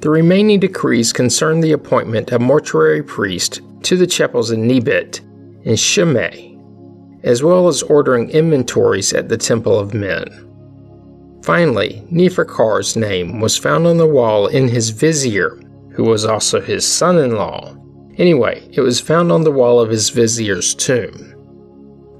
The 0.00 0.10
remaining 0.10 0.58
decrees 0.58 1.12
concern 1.12 1.60
the 1.60 1.70
appointment 1.70 2.32
of 2.32 2.40
mortuary 2.40 3.00
priest 3.00 3.60
to 3.84 3.96
the 3.96 4.08
chapels 4.08 4.50
in 4.50 4.66
Nebet 4.66 5.20
and 5.64 5.78
Shemay, 5.78 6.58
as 7.22 7.44
well 7.44 7.68
as 7.68 7.84
ordering 7.84 8.30
inventories 8.30 9.12
at 9.12 9.28
the 9.28 9.38
Temple 9.38 9.78
of 9.78 9.94
Men. 9.94 10.26
Finally, 11.44 12.02
Neferkar's 12.10 12.96
name 12.96 13.38
was 13.38 13.56
found 13.56 13.86
on 13.86 13.98
the 13.98 14.06
wall 14.08 14.48
in 14.48 14.66
his 14.66 14.90
vizier, 14.90 15.60
who 15.92 16.02
was 16.02 16.24
also 16.24 16.60
his 16.60 16.84
son 16.84 17.18
in 17.18 17.36
law, 17.36 17.76
Anyway, 18.18 18.66
it 18.72 18.80
was 18.80 19.00
found 19.00 19.32
on 19.32 19.42
the 19.42 19.50
wall 19.50 19.80
of 19.80 19.90
his 19.90 20.10
vizier's 20.10 20.74
tomb. 20.74 21.32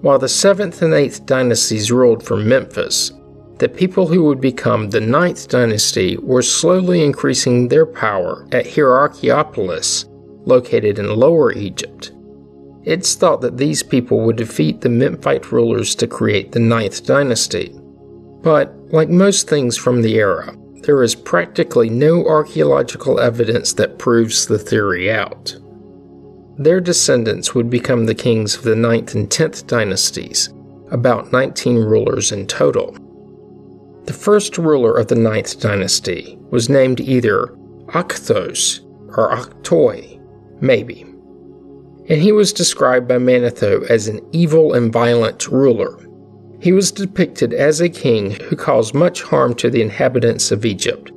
While 0.01 0.19
the 0.19 0.27
7th 0.27 0.83
and 0.83 0.93
8th 0.93 1.25
dynasties 1.25 1.93
ruled 1.93 2.23
from 2.23 2.49
Memphis, 2.49 3.13
the 3.59 3.69
people 3.69 4.09
who 4.09 4.25
would 4.25 4.41
become 4.41 4.91
the 4.91 5.01
ninth 5.01 5.49
dynasty 5.49 6.17
were 6.19 6.43
slowly 6.43 7.05
increasing 7.05 7.69
their 7.69 7.87
power 7.87 8.47
at 8.51 8.67
Hierakonpolis, 8.67 10.07
located 10.47 10.99
in 10.99 11.15
Lower 11.15 11.53
Egypt. 11.53 12.13
It's 12.83 13.15
thought 13.15 13.41
that 13.43 13.57
these 13.57 13.83
people 13.83 14.21
would 14.21 14.37
defeat 14.37 14.81
the 14.81 14.89
Memphite 14.89 15.53
rulers 15.53 15.95
to 15.95 16.07
create 16.07 16.53
the 16.53 16.61
ninth 16.61 17.07
dynasty. 17.07 17.73
But, 18.43 18.75
like 18.93 19.09
most 19.09 19.49
things 19.49 19.77
from 19.77 20.03
the 20.03 20.17
era, 20.17 20.55
there 20.83 21.03
is 21.03 21.15
practically 21.15 21.89
no 21.89 22.27
archaeological 22.27 23.21
evidence 23.21 23.73
that 23.75 23.99
proves 23.99 24.47
the 24.47 24.59
theory 24.59 25.11
out. 25.11 25.57
Their 26.57 26.81
descendants 26.81 27.55
would 27.55 27.69
become 27.69 28.07
the 28.07 28.15
kings 28.15 28.55
of 28.55 28.63
the 28.63 28.77
9th 28.77 29.15
and 29.15 29.29
10th 29.29 29.67
dynasties, 29.67 30.55
about 30.93 31.33
19 31.33 31.79
rulers 31.79 32.31
in 32.31 32.47
total. 32.47 32.97
The 34.05 34.13
first 34.13 34.57
ruler 34.57 34.97
of 34.97 35.09
the 35.09 35.17
9th 35.17 35.61
dynasty 35.61 36.39
was 36.51 36.69
named 36.69 37.01
either 37.01 37.49
Akhthos 37.87 38.81
or 39.17 39.35
Akhtoi, 39.35 40.21
maybe. 40.61 41.03
And 42.09 42.23
he 42.23 42.31
was 42.31 42.53
described 42.53 43.09
by 43.09 43.19
Manetho 43.19 43.89
as 43.91 44.07
an 44.07 44.21
evil 44.31 44.75
and 44.75 44.93
violent 44.93 45.49
ruler. 45.49 45.99
He 46.61 46.71
was 46.71 46.93
depicted 46.93 47.53
as 47.53 47.81
a 47.81 47.89
king 47.89 48.33
who 48.43 48.55
caused 48.55 48.95
much 48.95 49.23
harm 49.23 49.55
to 49.55 49.71
the 49.71 49.83
inhabitants 49.83 50.53
of 50.53 50.65
Egypt, 50.65 51.11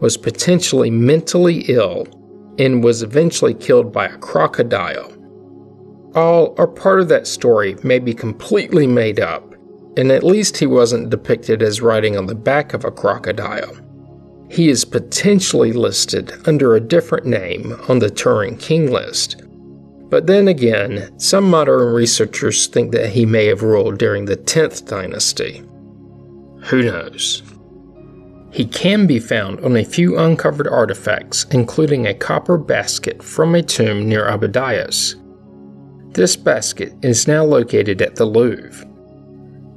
was 0.00 0.16
potentially 0.16 0.90
mentally 0.90 1.64
ill, 1.68 2.06
and 2.58 2.84
was 2.84 3.02
eventually 3.02 3.54
killed 3.54 3.92
by 3.92 4.06
a 4.06 4.18
crocodile. 4.18 5.12
All 6.14 6.54
or 6.58 6.68
part 6.68 7.00
of 7.00 7.08
that 7.08 7.26
story 7.26 7.76
may 7.82 7.98
be 7.98 8.14
completely 8.14 8.86
made 8.86 9.18
up, 9.18 9.54
and 9.96 10.12
at 10.12 10.22
least 10.22 10.56
he 10.56 10.66
wasn't 10.66 11.10
depicted 11.10 11.62
as 11.62 11.80
riding 11.80 12.16
on 12.16 12.26
the 12.26 12.34
back 12.34 12.72
of 12.74 12.84
a 12.84 12.90
crocodile. 12.90 13.76
He 14.50 14.68
is 14.68 14.84
potentially 14.84 15.72
listed 15.72 16.32
under 16.46 16.74
a 16.74 16.80
different 16.80 17.26
name 17.26 17.76
on 17.88 17.98
the 17.98 18.10
Turin 18.10 18.56
King 18.56 18.92
list. 18.92 19.42
But 20.10 20.28
then 20.28 20.46
again, 20.46 21.18
some 21.18 21.50
modern 21.50 21.92
researchers 21.92 22.68
think 22.68 22.92
that 22.92 23.10
he 23.10 23.26
may 23.26 23.46
have 23.46 23.62
ruled 23.62 23.98
during 23.98 24.26
the 24.26 24.36
10th 24.36 24.86
dynasty. 24.86 25.64
Who 26.66 26.82
knows? 26.82 27.42
He 28.54 28.66
can 28.66 29.08
be 29.08 29.18
found 29.18 29.58
on 29.64 29.76
a 29.76 29.84
few 29.84 30.16
uncovered 30.16 30.68
artifacts, 30.68 31.44
including 31.50 32.06
a 32.06 32.14
copper 32.14 32.56
basket 32.56 33.20
from 33.20 33.52
a 33.56 33.62
tomb 33.64 34.08
near 34.08 34.28
Abydos. 34.28 35.16
This 36.12 36.36
basket 36.36 36.92
is 37.02 37.26
now 37.26 37.42
located 37.42 38.00
at 38.00 38.14
the 38.14 38.24
Louvre. 38.24 38.86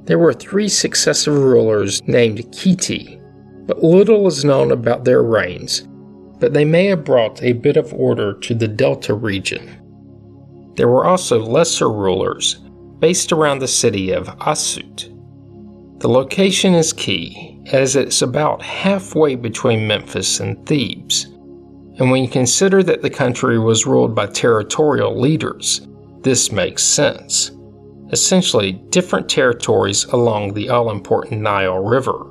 There 0.03 0.19
were 0.19 0.31
three 0.31 0.69
successive 0.69 1.34
rulers 1.34 2.07
named 2.07 2.51
Khety, 2.51 3.19
but 3.65 3.84
little 3.84 4.27
is 4.27 4.46
known 4.46 4.72
about 4.72 5.05
their 5.05 5.24
reigns, 5.24 5.88
but 6.39 6.53
they 6.53 6.63
may 6.63 6.86
have 6.86 7.03
brought 7.03 7.41
a 7.41 7.53
bit 7.53 7.77
of 7.77 7.91
order 7.96 8.36
to 8.41 8.53
the 8.53 8.67
Delta 8.67 9.15
region. 9.15 9.67
There 10.75 10.88
were 10.88 11.05
also 11.07 11.39
lesser 11.39 11.89
rulers 11.89 12.60
based 13.00 13.31
around 13.31 13.57
the 13.57 13.67
city 13.67 14.12
of 14.12 14.27
Asyut. 14.38 15.16
The 15.99 16.07
location 16.07 16.75
is 16.75 16.93
key 16.93 17.59
as 17.71 17.95
it's 17.95 18.21
about 18.21 18.61
halfway 18.61 19.33
between 19.33 19.87
Memphis 19.87 20.39
and 20.39 20.63
Thebes. 20.67 21.25
And 21.97 22.11
when 22.11 22.21
you 22.21 22.29
consider 22.29 22.83
that 22.83 23.01
the 23.01 23.09
country 23.09 23.57
was 23.57 23.87
ruled 23.87 24.13
by 24.13 24.27
territorial 24.27 25.19
leaders, 25.19 25.87
this 26.21 26.51
makes 26.51 26.83
sense. 26.83 27.49
Essentially, 28.11 28.73
different 28.89 29.27
territories 29.27 30.05
along 30.05 30.53
the 30.53 30.69
all 30.69 30.91
important 30.91 31.41
Nile 31.41 31.79
River. 31.79 32.27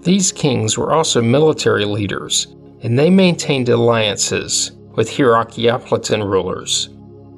These 0.00 0.32
kings 0.32 0.78
were 0.78 0.94
also 0.94 1.20
military 1.20 1.84
leaders, 1.84 2.46
and 2.82 2.98
they 2.98 3.10
maintained 3.10 3.68
alliances 3.68 4.72
with 4.96 5.10
Hierakonpolis 5.10 6.26
rulers. 6.26 6.88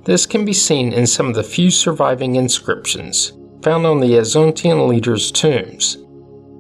This 0.05 0.27
can 0.27 0.45
be 0.45 0.53
seen 0.53 0.93
in 0.93 1.09
some 1.09 1.27
of 1.27 1.35
the 1.35 1.43
few 1.43 1.73
surviving 1.73 2.37
inscriptions 2.37 3.33
found 3.63 3.87
on 3.87 4.01
the 4.01 4.15
Azontian 4.15 4.89
leaders' 4.89 5.31
tombs, 5.31 5.99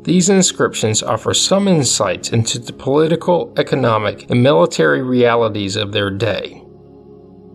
these 0.02 0.30
inscriptions 0.30 1.02
offer 1.02 1.34
some 1.34 1.68
insight 1.68 2.32
into 2.32 2.58
the 2.58 2.72
political, 2.72 3.52
economic, 3.58 4.30
and 4.30 4.42
military 4.42 5.02
realities 5.02 5.76
of 5.76 5.92
their 5.92 6.10
day. 6.10 6.64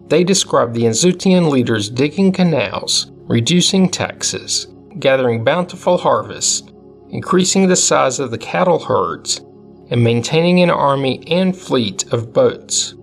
They 0.08 0.24
describe 0.24 0.74
the 0.74 0.84
Azontian 0.84 1.50
leaders 1.50 1.90
digging 1.90 2.32
canals, 2.32 3.12
reducing 3.12 3.90
taxes, 3.90 4.68
gathering 5.00 5.44
bountiful 5.44 5.98
harvests, 5.98 6.64
increasing 7.10 7.68
the 7.68 7.76
size 7.76 8.20
of 8.20 8.30
the 8.30 8.38
cattle 8.38 8.80
herds, 8.80 9.42
and 9.90 10.04
maintaining 10.04 10.62
an 10.62 10.70
army 10.70 11.24
and 11.28 11.58
fleet 11.58 12.12
of 12.14 12.32
boats. 12.32 12.94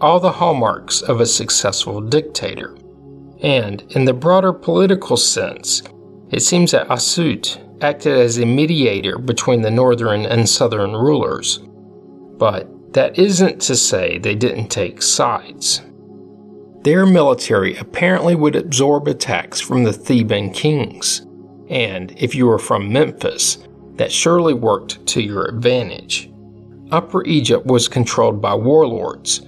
All 0.00 0.20
the 0.20 0.32
hallmarks 0.32 1.02
of 1.02 1.20
a 1.20 1.26
successful 1.26 2.00
dictator. 2.00 2.76
And, 3.44 3.82
in 3.90 4.06
the 4.06 4.14
broader 4.14 4.54
political 4.54 5.18
sense, 5.18 5.82
it 6.30 6.40
seems 6.40 6.70
that 6.70 6.88
Asyut 6.88 7.60
acted 7.82 8.16
as 8.18 8.38
a 8.38 8.46
mediator 8.46 9.18
between 9.18 9.60
the 9.60 9.70
northern 9.70 10.24
and 10.24 10.48
southern 10.48 10.94
rulers. 10.94 11.60
But 12.38 12.94
that 12.94 13.18
isn't 13.18 13.60
to 13.62 13.76
say 13.76 14.16
they 14.16 14.34
didn't 14.34 14.68
take 14.68 15.02
sides. 15.02 15.82
Their 16.84 17.04
military 17.04 17.76
apparently 17.76 18.34
would 18.34 18.56
absorb 18.56 19.08
attacks 19.08 19.60
from 19.60 19.84
the 19.84 19.92
Theban 19.92 20.50
kings, 20.50 21.26
and 21.68 22.14
if 22.16 22.34
you 22.34 22.46
were 22.46 22.58
from 22.58 22.92
Memphis, 22.92 23.58
that 23.96 24.10
surely 24.10 24.54
worked 24.54 25.04
to 25.08 25.22
your 25.22 25.44
advantage. 25.44 26.30
Upper 26.90 27.22
Egypt 27.24 27.66
was 27.66 27.88
controlled 27.88 28.40
by 28.40 28.54
warlords, 28.54 29.40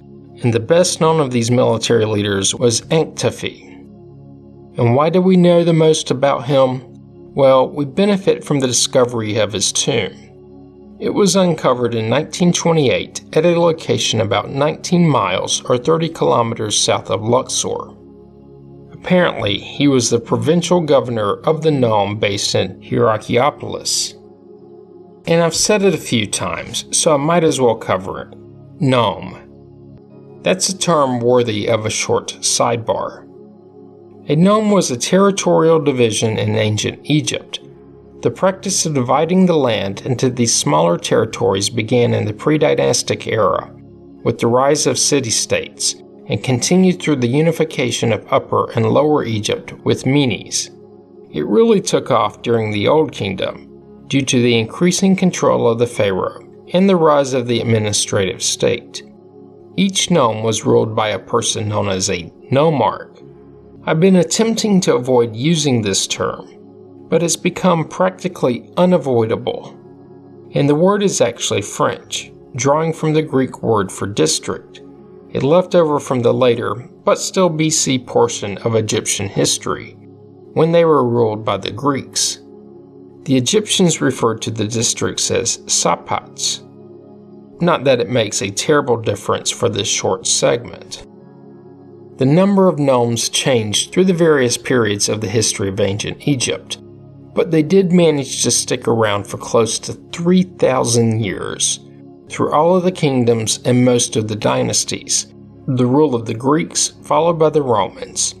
and 0.43 0.53
the 0.53 0.59
best 0.59 1.01
known 1.01 1.19
of 1.19 1.31
these 1.31 1.49
military 1.49 2.05
leaders 2.05 2.53
was 2.53 2.81
Ankhtifi. 2.81 3.66
And 4.77 4.95
why 4.95 5.09
do 5.09 5.21
we 5.21 5.37
know 5.37 5.63
the 5.63 5.73
most 5.73 6.11
about 6.11 6.45
him? 6.45 6.83
Well, 7.33 7.69
we 7.69 7.85
benefit 7.85 8.43
from 8.43 8.59
the 8.59 8.67
discovery 8.67 9.37
of 9.37 9.53
his 9.53 9.71
tomb. 9.71 10.27
It 10.99 11.11
was 11.11 11.35
uncovered 11.35 11.93
in 11.93 12.09
1928 12.09 13.21
at 13.33 13.45
a 13.45 13.59
location 13.59 14.21
about 14.21 14.49
19 14.49 15.07
miles 15.07 15.61
or 15.65 15.77
30 15.77 16.09
kilometers 16.09 16.79
south 16.79 17.11
of 17.11 17.21
Luxor. 17.21 17.93
Apparently, 18.91 19.59
he 19.59 19.87
was 19.87 20.09
the 20.09 20.19
provincial 20.19 20.81
governor 20.81 21.33
of 21.41 21.61
the 21.61 21.71
nome 21.71 22.17
based 22.17 22.55
in 22.55 22.81
Hierakonpolis. 22.81 24.13
And 25.27 25.43
I've 25.43 25.55
said 25.55 25.83
it 25.83 25.93
a 25.93 25.99
few 25.99 26.25
times, 26.25 26.85
so 26.97 27.13
I 27.13 27.17
might 27.17 27.43
as 27.43 27.61
well 27.61 27.75
cover 27.75 28.21
it. 28.21 28.37
Nome. 28.79 30.39
That's 30.41 30.69
a 30.69 30.77
term 30.77 31.19
worthy 31.19 31.67
of 31.67 31.85
a 31.85 31.91
short 31.91 32.37
sidebar. 32.39 33.26
A 34.29 34.35
nome 34.35 34.71
was 34.71 34.91
a 34.91 34.97
territorial 34.97 35.79
division 35.79 36.37
in 36.37 36.57
ancient 36.57 36.99
Egypt. 37.05 37.61
The 38.23 38.29
practice 38.29 38.85
of 38.85 38.93
dividing 38.93 39.45
the 39.45 39.55
land 39.55 40.01
into 40.05 40.29
these 40.29 40.53
smaller 40.53 40.97
territories 40.97 41.69
began 41.69 42.13
in 42.13 42.25
the 42.25 42.33
pre 42.33 42.57
dynastic 42.57 43.25
era, 43.25 43.71
with 44.25 44.39
the 44.39 44.47
rise 44.47 44.85
of 44.85 44.99
city 44.99 45.29
states, 45.29 45.95
and 46.27 46.43
continued 46.43 47.01
through 47.01 47.15
the 47.15 47.27
unification 47.29 48.11
of 48.11 48.27
Upper 48.29 48.69
and 48.71 48.91
Lower 48.91 49.23
Egypt 49.23 49.71
with 49.85 50.05
Menes. 50.05 50.71
It 51.31 51.47
really 51.47 51.79
took 51.79 52.11
off 52.11 52.41
during 52.41 52.71
the 52.71 52.89
Old 52.89 53.13
Kingdom, 53.13 54.03
due 54.07 54.23
to 54.23 54.41
the 54.41 54.59
increasing 54.59 55.15
control 55.15 55.69
of 55.69 55.79
the 55.79 55.87
pharaoh 55.87 56.45
and 56.73 56.89
the 56.89 56.97
rise 56.97 57.33
of 57.33 57.47
the 57.47 57.61
administrative 57.61 58.43
state. 58.43 59.03
Each 59.77 60.11
nome 60.11 60.43
was 60.43 60.65
ruled 60.65 60.93
by 60.97 61.11
a 61.11 61.19
person 61.19 61.69
known 61.69 61.87
as 61.87 62.09
a 62.09 62.29
nomarch, 62.51 63.16
I've 63.87 64.01
been 64.01 64.17
attempting 64.17 64.81
to 64.81 64.95
avoid 64.95 65.33
using 65.33 65.81
this 65.81 66.07
term, 66.07 67.07
but 67.07 67.23
it's 67.23 67.37
become 67.37 67.87
practically 67.87 68.69
unavoidable. 68.75 69.79
And 70.53 70.67
the 70.67 70.75
word 70.75 71.01
is 71.01 71.21
actually 71.21 71.61
French, 71.61 72.29
drawing 72.57 72.91
from 72.91 73.13
the 73.13 73.21
Greek 73.21 73.63
word 73.63 73.89
for 73.89 74.05
district, 74.05 74.81
a 75.33 75.39
leftover 75.39 76.01
from 76.01 76.19
the 76.19 76.33
later, 76.33 76.75
but 76.75 77.17
still 77.17 77.49
BC 77.49 78.05
portion 78.05 78.57
of 78.57 78.75
Egyptian 78.75 79.29
history, 79.29 79.91
when 80.51 80.73
they 80.73 80.83
were 80.83 81.07
ruled 81.07 81.45
by 81.45 81.55
the 81.55 81.71
Greeks. 81.71 82.41
The 83.23 83.37
Egyptians 83.37 84.01
referred 84.01 84.41
to 84.41 84.51
the 84.51 84.67
districts 84.67 85.31
as 85.31 85.59
sapats. 85.65 86.61
Not 87.61 87.85
that 87.85 88.01
it 88.01 88.09
makes 88.09 88.41
a 88.41 88.51
terrible 88.51 88.97
difference 88.97 89.49
for 89.49 89.69
this 89.69 89.87
short 89.87 90.27
segment. 90.27 91.06
The 92.17 92.25
number 92.25 92.67
of 92.67 92.79
nomes 92.79 93.29
changed 93.29 93.91
through 93.91 94.05
the 94.05 94.13
various 94.13 94.57
periods 94.57 95.07
of 95.07 95.21
the 95.21 95.27
history 95.27 95.69
of 95.69 95.79
ancient 95.79 96.27
Egypt, 96.27 96.79
but 97.35 97.51
they 97.51 97.61
did 97.61 97.91
manage 97.91 98.41
to 98.41 98.49
stick 98.49 98.87
around 98.87 99.27
for 99.27 99.37
close 99.37 99.77
to 99.79 99.93
3,000 99.93 101.23
years, 101.23 101.79
through 102.27 102.51
all 102.51 102.75
of 102.75 102.83
the 102.83 102.91
kingdoms 102.91 103.59
and 103.65 103.85
most 103.85 104.15
of 104.15 104.27
the 104.27 104.35
dynasties, 104.35 105.27
the 105.67 105.85
rule 105.85 106.15
of 106.15 106.25
the 106.25 106.33
Greeks 106.33 106.93
followed 107.03 107.37
by 107.37 107.51
the 107.51 107.61
Romans. 107.61 108.33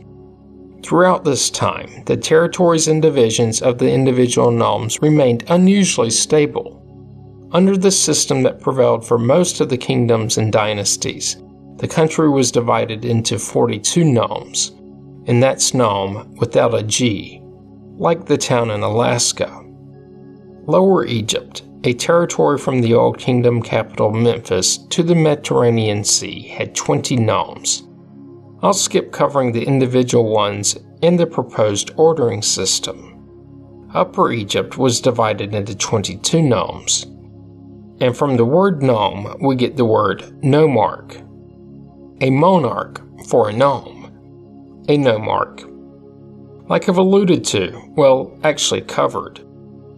Throughout 0.81 1.23
this 1.23 1.51
time, 1.51 2.03
the 2.05 2.17
territories 2.17 2.87
and 2.87 2.99
divisions 2.99 3.61
of 3.61 3.77
the 3.77 3.91
individual 3.91 4.49
nomes 4.49 4.99
remained 5.03 5.43
unusually 5.49 6.09
stable. 6.09 6.81
Under 7.51 7.77
the 7.77 7.91
system 7.91 8.41
that 8.43 8.59
prevailed 8.59 9.05
for 9.05 9.19
most 9.19 9.61
of 9.61 9.69
the 9.69 9.77
kingdoms 9.77 10.37
and 10.39 10.51
dynasties, 10.51 11.37
the 11.77 11.87
country 11.87 12.29
was 12.29 12.51
divided 12.51 13.05
into 13.05 13.37
42 13.37 14.03
nomes, 14.03 14.69
and 15.27 15.41
that's 15.41 15.73
nome 15.73 16.33
without 16.37 16.73
a 16.73 16.81
G, 16.81 17.41
like 17.97 18.25
the 18.25 18.37
town 18.37 18.71
in 18.71 18.81
Alaska. 18.81 19.63
Lower 20.65 21.05
Egypt, 21.05 21.63
a 21.83 21.93
territory 21.93 22.57
from 22.57 22.81
the 22.81 22.93
Old 22.95 23.19
Kingdom 23.19 23.61
capital 23.61 24.11
Memphis 24.11 24.77
to 24.89 25.03
the 25.03 25.15
Mediterranean 25.15 26.03
Sea, 26.03 26.47
had 26.47 26.75
20 26.75 27.15
nomes. 27.17 27.83
I'll 28.63 28.73
skip 28.73 29.11
covering 29.11 29.51
the 29.51 29.63
individual 29.63 30.29
ones 30.29 30.77
in 31.03 31.15
the 31.15 31.27
proposed 31.27 31.91
ordering 31.95 32.41
system. 32.41 33.13
Upper 33.93 34.31
Egypt 34.31 34.77
was 34.77 34.99
divided 34.99 35.53
into 35.53 35.75
22 35.75 36.41
nomes, 36.41 37.03
and 38.01 38.17
from 38.17 38.35
the 38.35 38.45
word 38.45 38.81
nome 38.81 39.37
we 39.39 39.55
get 39.55 39.77
the 39.77 39.85
word 39.85 40.21
nomarch, 40.41 41.23
a 42.21 42.29
monarch 42.29 43.01
for 43.27 43.49
a 43.49 43.53
nome, 43.53 44.05
a 44.89 44.97
nomarch. 44.97 45.63
Like 46.69 46.89
I've 46.89 46.97
alluded 46.97 47.45
to, 47.45 47.81
well, 47.95 48.37
actually 48.43 48.81
covered, 48.81 49.45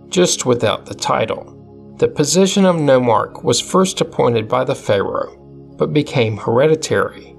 just 0.09 0.45
without 0.45 0.85
the 0.85 0.95
title. 0.95 1.55
The 1.97 2.07
position 2.07 2.65
of 2.65 2.75
nomarch 2.75 3.43
was 3.43 3.59
first 3.59 4.01
appointed 4.01 4.47
by 4.47 4.63
the 4.63 4.75
pharaoh, 4.75 5.35
but 5.77 5.93
became 5.93 6.37
hereditary 6.37 7.35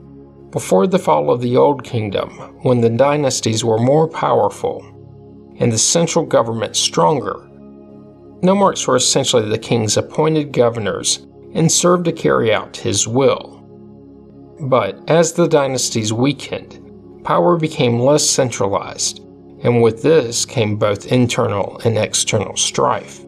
before 0.51 0.89
the 0.89 0.99
fall 0.99 1.31
of 1.31 1.41
the 1.41 1.57
Old 1.57 1.85
Kingdom, 1.85 2.31
when 2.63 2.81
the 2.81 2.91
dynasties 2.91 3.65
were 3.65 3.79
more 3.79 4.09
powerful 4.09 4.85
and 5.59 5.71
the 5.71 5.79
central 5.79 6.25
government 6.25 6.75
stronger, 6.75 7.35
nomarchs 8.43 8.87
were 8.89 8.97
essentially 8.97 9.49
the 9.49 9.59
king's 9.59 9.97
appointed 9.97 10.53
governors 10.53 11.27
and 11.55 11.71
served 11.71 12.05
to 12.07 12.13
carry 12.13 12.53
out 12.53 12.77
his 12.77 13.07
will. 13.07 13.60
But 14.61 14.99
as 15.09 15.33
the 15.33 15.49
dynasties 15.49 16.13
weakened, 16.13 17.23
power 17.25 17.57
became 17.57 17.99
less 17.99 18.29
centralized, 18.29 19.21
and 19.63 19.83
with 19.83 20.03
this 20.03 20.45
came 20.45 20.77
both 20.77 21.13
internal 21.13 21.81
and 21.85 21.99
external 21.99 22.57
strife. 22.57 23.25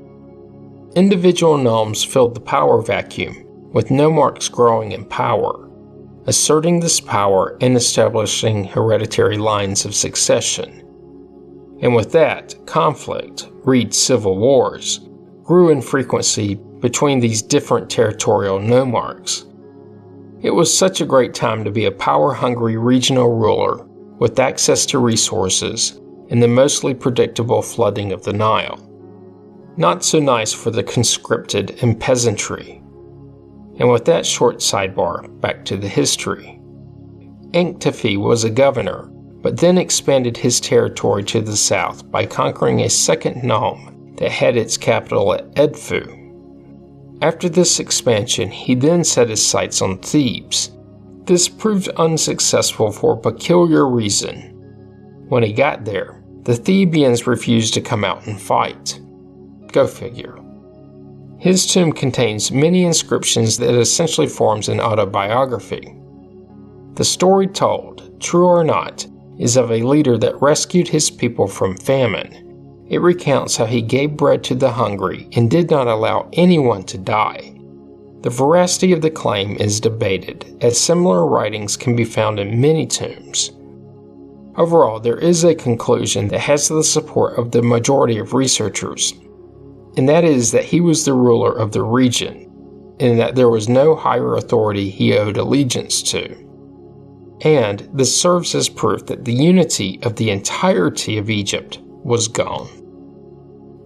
Individual 0.95 1.57
nomes 1.59 2.05
filled 2.05 2.35
the 2.35 2.41
power 2.41 2.83
vacuum, 2.83 3.45
with 3.73 3.89
nomarchs 3.89 4.51
growing 4.51 4.93
in 4.93 5.05
power 5.05 5.63
asserting 6.27 6.81
this 6.81 7.01
power 7.01 7.57
and 7.61 7.77
establishing 7.77 8.65
hereditary 8.65 9.39
lines 9.39 9.85
of 9.85 9.95
succession. 9.95 10.79
And 11.81 11.95
with 11.95 12.13
that, 12.13 12.55
conflict, 12.67 13.49
read 13.65 13.93
civil 13.93 14.39
wars, 14.39 15.01
grew 15.43 15.71
in 15.71 15.83
frequency 15.83 16.55
between 16.55 17.19
these 17.19 17.43
different 17.43 17.91
territorial 17.91 18.61
nomarchs. 18.61 19.47
It 20.43 20.51
was 20.51 20.77
such 20.77 21.01
a 21.01 21.07
great 21.07 21.35
time 21.35 21.63
to 21.65 21.71
be 21.71 21.85
a 21.85 21.93
power 21.93 22.35
hungry 22.35 22.77
regional 22.77 23.33
ruler 23.33 23.85
with 24.19 24.41
access 24.41 24.85
to 24.87 24.99
resources 24.99 26.01
and 26.31 26.43
the 26.43 26.49
mostly 26.49 26.95
predictable 26.95 27.63
flooding 27.63 28.13
of 28.13 28.25
the 28.25 28.33
Nile. 28.33 28.79
Not 29.77 30.05
so 30.05 30.19
nice 30.19 30.53
for 30.53 30.71
the 30.71 30.83
conscripted 30.83 31.79
and 31.83 31.99
peasantry, 31.99 32.83
and 33.79 33.91
with 33.91 34.05
that 34.07 34.27
short 34.27 34.59
sidebar, 34.59 35.29
back 35.41 35.65
to 35.67 35.77
the 35.77 35.89
history. 35.89 36.61
Ankhtifi 37.53 38.19
was 38.19 38.45
a 38.45 38.51
governor, 38.51 39.09
but 39.43 39.59
then 39.59 39.79
expanded 39.79 40.37
his 40.37 40.61
territory 40.61 41.23
to 41.25 41.41
the 41.41 41.57
south 41.57 42.11
by 42.11 42.27
conquering 42.27 42.81
a 42.81 42.91
second 42.91 43.43
nome 43.45 44.15
that 44.19 44.31
had 44.31 44.57
its 44.57 44.77
capital 44.77 45.35
at 45.35 45.51
Edfu. 45.55 46.22
After 47.23 47.49
this 47.49 47.79
expansion, 47.79 48.51
he 48.51 48.75
then 48.75 49.05
set 49.05 49.29
his 49.29 49.47
sights 49.47 49.81
on 49.81 49.99
Thebes. 49.99 50.73
This 51.25 51.49
proved 51.49 51.87
unsuccessful 51.91 52.91
for 52.91 53.15
a 53.15 53.21
peculiar 53.21 53.89
reason. 53.89 54.49
When 55.29 55.45
he 55.45 55.53
got 55.53 55.85
there, 55.85 56.21
the 56.43 56.55
Thebians 56.55 57.29
refused 57.29 57.75
to 57.75 57.81
come 57.81 58.05
out 58.05 58.27
and 58.27 58.41
fight. 58.41 59.01
Go 59.71 59.87
figure. 59.87 60.37
His 61.39 61.65
tomb 61.65 61.93
contains 61.93 62.51
many 62.51 62.85
inscriptions 62.85 63.57
that 63.59 63.79
essentially 63.79 64.27
forms 64.27 64.69
an 64.69 64.81
autobiography. 64.81 65.97
The 66.95 67.05
story 67.05 67.47
told, 67.47 68.21
true 68.21 68.47
or 68.47 68.65
not, 68.65 69.07
is 69.39 69.57
of 69.57 69.71
a 69.71 69.83
leader 69.83 70.19
that 70.19 70.43
rescued 70.43 70.89
his 70.89 71.09
people 71.09 71.47
from 71.47 71.77
famine. 71.77 72.42
It 72.93 73.01
recounts 73.01 73.57
how 73.57 73.67
he 73.67 73.83
gave 73.83 74.17
bread 74.17 74.45
to 74.45 74.55
the 74.55 74.71
hungry 74.71 75.29
and 75.33 75.51
did 75.51 75.71
not 75.71 75.89
allow 75.89 76.29
anyone 76.33 76.85
to 76.85 76.99
die. 76.99 77.55
The 78.21 78.31
veracity 78.31 78.93
of 78.93 79.03
the 79.03 79.11
claim 79.11 79.57
is 79.57 79.81
debated, 79.81 80.59
as 80.61 80.79
similar 80.79 81.27
writings 81.27 81.77
can 81.77 81.97
be 81.97 82.05
found 82.05 82.39
in 82.39 82.61
many 82.61 82.87
tombs. 82.87 83.51
Overall, 84.57 85.01
there 85.01 85.19
is 85.19 85.43
a 85.43 85.55
conclusion 85.57 86.29
that 86.29 86.41
has 86.41 86.69
the 86.69 86.85
support 86.85 87.37
of 87.37 87.51
the 87.51 87.63
majority 87.63 88.19
of 88.19 88.35
researchers 88.35 89.15
and 89.97 90.09
that 90.09 90.25
is 90.25 90.53
that 90.53 90.65
he 90.65 90.81
was 90.81 91.05
the 91.05 91.13
ruler 91.13 91.53
of 91.53 91.73
the 91.73 91.83
region, 91.83 92.51
and 92.99 93.19
that 93.19 93.35
there 93.35 93.51
was 93.51 93.69
no 93.69 93.95
higher 93.95 94.35
authority 94.35 94.89
he 94.89 95.17
owed 95.17 95.37
allegiance 95.37 96.03
to. 96.03 96.37
And 97.43 97.89
this 97.93 98.19
serves 98.19 98.55
as 98.55 98.69
proof 98.69 99.07
that 99.07 99.25
the 99.25 99.35
unity 99.35 99.99
of 100.03 100.17
the 100.17 100.31
entirety 100.31 101.19
of 101.19 101.29
Egypt 101.29 101.81
was 101.83 102.29
gone. 102.29 102.69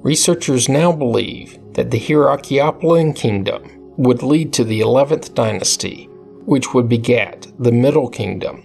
Researchers 0.07 0.69
now 0.69 0.92
believe 0.92 1.59
that 1.73 1.90
the 1.90 1.99
Hierakonpolis 1.99 3.16
kingdom 3.16 3.64
would 3.97 4.23
lead 4.23 4.53
to 4.53 4.62
the 4.62 4.79
11th 4.79 5.35
dynasty, 5.35 6.05
which 6.45 6.73
would 6.73 6.88
begat 6.88 7.49
the 7.59 7.73
Middle 7.73 8.09
Kingdom. 8.09 8.62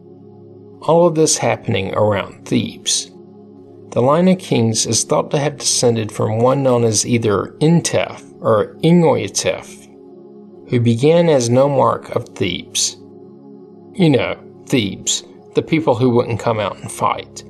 All 0.83 1.07
of 1.07 1.15
this 1.15 1.39
happening 1.39 1.95
around 1.95 2.45
Thebes. 2.45 3.09
The 3.89 4.03
line 4.03 4.27
of 4.27 4.37
kings 4.37 4.85
is 4.85 5.03
thought 5.03 5.31
to 5.31 5.39
have 5.39 5.57
descended 5.57 6.11
from 6.11 6.37
one 6.37 6.61
known 6.61 6.83
as 6.83 7.07
either 7.07 7.55
Intef 7.59 8.21
or 8.39 8.75
Inyotef, 8.83 10.69
who 10.69 10.79
began 10.79 11.27
as 11.27 11.49
nomarch 11.49 12.11
of 12.11 12.29
Thebes. 12.35 12.97
You 13.93 14.11
know, 14.11 14.37
Thebes, 14.67 15.23
the 15.55 15.63
people 15.63 15.95
who 15.95 16.11
wouldn't 16.11 16.39
come 16.39 16.59
out 16.59 16.77
and 16.77 16.91
fight. 16.91 17.43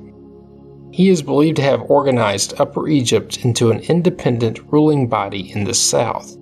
He 0.92 1.08
is 1.08 1.22
believed 1.22 1.56
to 1.56 1.62
have 1.62 1.90
organized 1.90 2.52
Upper 2.60 2.86
Egypt 2.86 3.44
into 3.46 3.70
an 3.70 3.80
independent 3.80 4.60
ruling 4.70 5.08
body 5.08 5.50
in 5.50 5.64
the 5.64 5.72
south, 5.72 6.36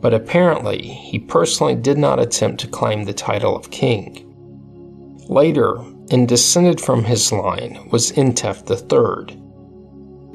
but 0.00 0.12
apparently 0.12 0.82
he 0.82 1.18
personally 1.18 1.74
did 1.74 1.96
not 1.96 2.20
attempt 2.20 2.60
to 2.60 2.66
claim 2.66 3.04
the 3.04 3.14
title 3.14 3.56
of 3.56 3.70
king. 3.70 4.26
Later, 5.30 5.78
and 6.10 6.28
descended 6.28 6.82
from 6.82 7.04
his 7.04 7.32
line 7.32 7.88
was 7.90 8.12
Intef 8.12 8.68
III. 8.68 9.40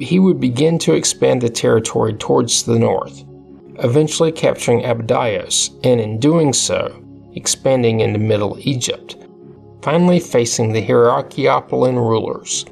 He 0.03 0.17
would 0.17 0.39
begin 0.39 0.79
to 0.79 0.93
expand 0.93 1.41
the 1.41 1.49
territory 1.49 2.13
towards 2.13 2.63
the 2.63 2.79
north, 2.79 3.23
eventually 3.83 4.31
capturing 4.31 4.83
Abydos, 4.83 5.69
and 5.83 6.01
in 6.01 6.19
doing 6.19 6.53
so, 6.53 7.03
expanding 7.33 7.99
into 7.99 8.17
Middle 8.17 8.57
Egypt, 8.61 9.15
finally 9.83 10.19
facing 10.19 10.73
the 10.73 10.85
Hierakonpolis 10.85 11.95
rulers, 11.95 12.65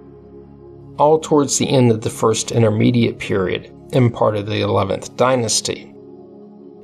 all 1.01 1.17
towards 1.17 1.57
the 1.57 1.67
end 1.67 1.89
of 1.89 2.01
the 2.01 2.11
first 2.11 2.51
intermediate 2.51 3.17
period 3.17 3.73
and 3.91 4.13
part 4.13 4.35
of 4.35 4.45
the 4.45 4.61
11th 4.61 5.17
dynasty. 5.17 5.91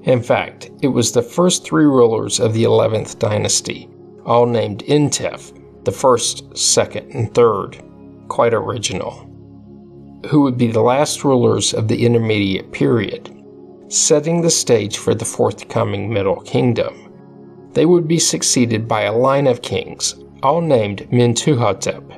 In 0.06 0.24
fact, 0.24 0.72
it 0.82 0.88
was 0.88 1.12
the 1.12 1.22
first 1.22 1.64
three 1.64 1.86
rulers 1.86 2.40
of 2.40 2.56
the 2.56 2.64
11th 2.64 3.20
dynasty, 3.20 3.88
all 4.26 4.48
named 4.48 4.84
Intef, 4.86 5.54
the 5.86 5.92
first, 5.92 6.58
second, 6.58 7.12
and 7.14 7.32
third, 7.36 7.80
quite 8.28 8.56
original, 8.56 9.12
who 10.32 10.42
would 10.42 10.58
be 10.58 10.72
the 10.72 10.82
last 10.82 11.24
rulers 11.24 11.76
of 11.76 11.88
the 11.88 12.04
intermediate 12.04 12.72
period, 12.72 13.30
setting 13.88 14.42
the 14.42 14.50
stage 14.50 14.98
for 14.98 15.14
the 15.14 15.26
forthcoming 15.26 16.12
Middle 16.12 16.42
Kingdom. 16.42 17.14
They 17.74 17.86
would 17.86 18.08
be 18.08 18.18
succeeded 18.18 18.88
by 18.88 19.02
a 19.04 19.16
line 19.16 19.46
of 19.46 19.62
kings, 19.62 20.16
all 20.42 20.62
named 20.62 21.08
Mentuhotep. 21.12 22.17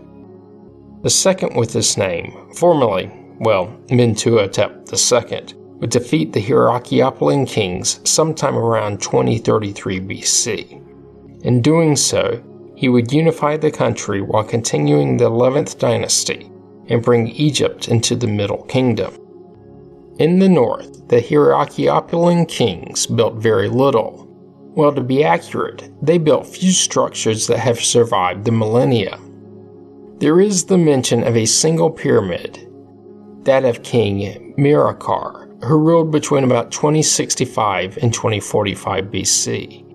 The 1.02 1.10
second 1.10 1.56
with 1.56 1.72
this 1.72 1.96
name, 1.96 2.52
formerly, 2.56 3.10
well, 3.40 3.68
Mentuhotep 3.88 4.92
II, 4.92 5.56
would 5.80 5.90
defeat 5.92 6.34
the 6.34 6.42
Hierakonpolis 6.42 7.48
kings 7.48 8.02
sometime 8.04 8.58
around 8.58 9.02
2033 9.02 10.02
BC. 10.02 11.46
In 11.46 11.62
doing 11.62 11.96
so, 11.96 12.44
he 12.76 12.90
would 12.90 13.14
unify 13.14 13.56
the 13.56 13.72
country 13.72 14.22
while 14.22 14.44
continuing 14.44 15.16
the 15.16 15.30
11th 15.30 15.80
dynasty 15.80 16.52
and 16.88 17.02
bring 17.02 17.30
Egypt 17.30 17.88
into 17.88 18.16
the 18.16 18.28
Middle 18.28 18.64
Kingdom. 18.64 19.18
In 20.18 20.40
the 20.40 20.50
north, 20.50 21.08
the 21.08 21.22
Hierakonpolis 21.22 22.50
kings 22.50 23.08
built 23.08 23.36
very 23.36 23.70
little. 23.70 24.28
Well, 24.76 24.94
to 24.94 25.02
be 25.02 25.24
accurate, 25.24 25.90
they 26.02 26.18
built 26.18 26.46
few 26.46 26.72
structures 26.72 27.48
that 27.48 27.60
have 27.60 27.80
survived 27.80 28.44
the 28.44 28.52
millennia. 28.52 29.18
There 30.20 30.42
is 30.42 30.66
the 30.66 30.78
mention 30.78 31.24
of 31.24 31.38
a 31.38 31.46
single 31.46 31.90
pyramid, 31.90 32.68
that 33.46 33.64
of 33.64 33.84
King 33.84 34.54
Merikare, 34.58 35.64
who 35.64 35.78
ruled 35.78 36.12
between 36.12 36.44
about 36.44 36.74
2065 36.74 37.98
and 38.02 38.14
2045 38.14 39.06
BC. 39.06 39.86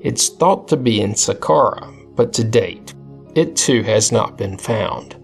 It's 0.00 0.28
thought 0.28 0.68
to 0.68 0.76
be 0.76 1.00
in 1.00 1.14
Saqqara, 1.14 2.14
but 2.14 2.32
to 2.34 2.44
date, 2.44 2.94
it 3.34 3.56
too 3.56 3.82
has 3.82 4.12
not 4.12 4.38
been 4.38 4.58
found. 4.58 5.16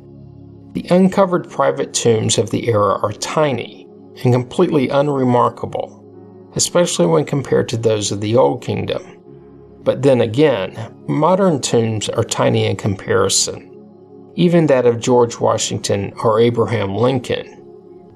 The 0.73 0.85
uncovered 0.91 1.49
private 1.49 1.95
tombs 1.95 2.37
of 2.37 2.51
the 2.51 2.69
era 2.71 2.99
are 3.05 3.13
tiny 3.13 3.87
and 4.25 4.35
completely 4.35 4.89
unremarkable, 4.89 6.51
especially 6.57 7.07
when 7.07 7.25
compared 7.25 7.69
to 7.69 7.77
those 7.77 8.11
of 8.11 8.21
the 8.21 8.35
Old 8.35 8.65
Kingdom. 8.65 9.17
But 9.85 10.03
then 10.03 10.21
again, 10.21 10.93
modern 11.07 11.61
tombs 11.61 12.09
are 12.09 12.25
tiny 12.25 12.67
in 12.67 12.75
comparison. 12.75 13.70
Even 14.40 14.68
that 14.68 14.87
of 14.87 15.00
George 15.00 15.38
Washington 15.38 16.14
or 16.24 16.40
Abraham 16.40 16.96
Lincoln. 16.96 17.62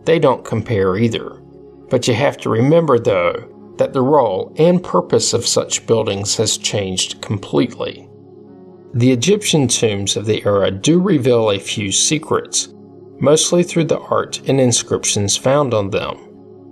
They 0.07 0.19
don't 0.19 0.43
compare 0.43 0.97
either. 0.97 1.43
But 1.91 2.09
you 2.09 2.15
have 2.15 2.39
to 2.39 2.49
remember, 2.49 2.99
though, 2.99 3.75
that 3.77 3.93
the 3.93 4.01
role 4.01 4.51
and 4.57 4.83
purpose 4.83 5.35
of 5.35 5.47
such 5.47 5.87
buildings 5.87 6.35
has 6.37 6.57
changed 6.57 7.21
completely. 7.21 8.09
The 8.95 9.13
Egyptian 9.13 9.69
tombs 9.69 10.17
of 10.17 10.25
the 10.25 10.43
era 10.47 10.71
do 10.71 10.99
reveal 10.99 11.51
a 11.51 11.59
few 11.59 11.93
secrets, 11.93 12.73
mostly 13.21 13.63
through 13.63 13.85
the 13.85 14.01
art 14.01 14.41
and 14.49 14.59
inscriptions 14.59 15.37
found 15.37 15.75
on 15.75 15.91
them. 15.91 16.17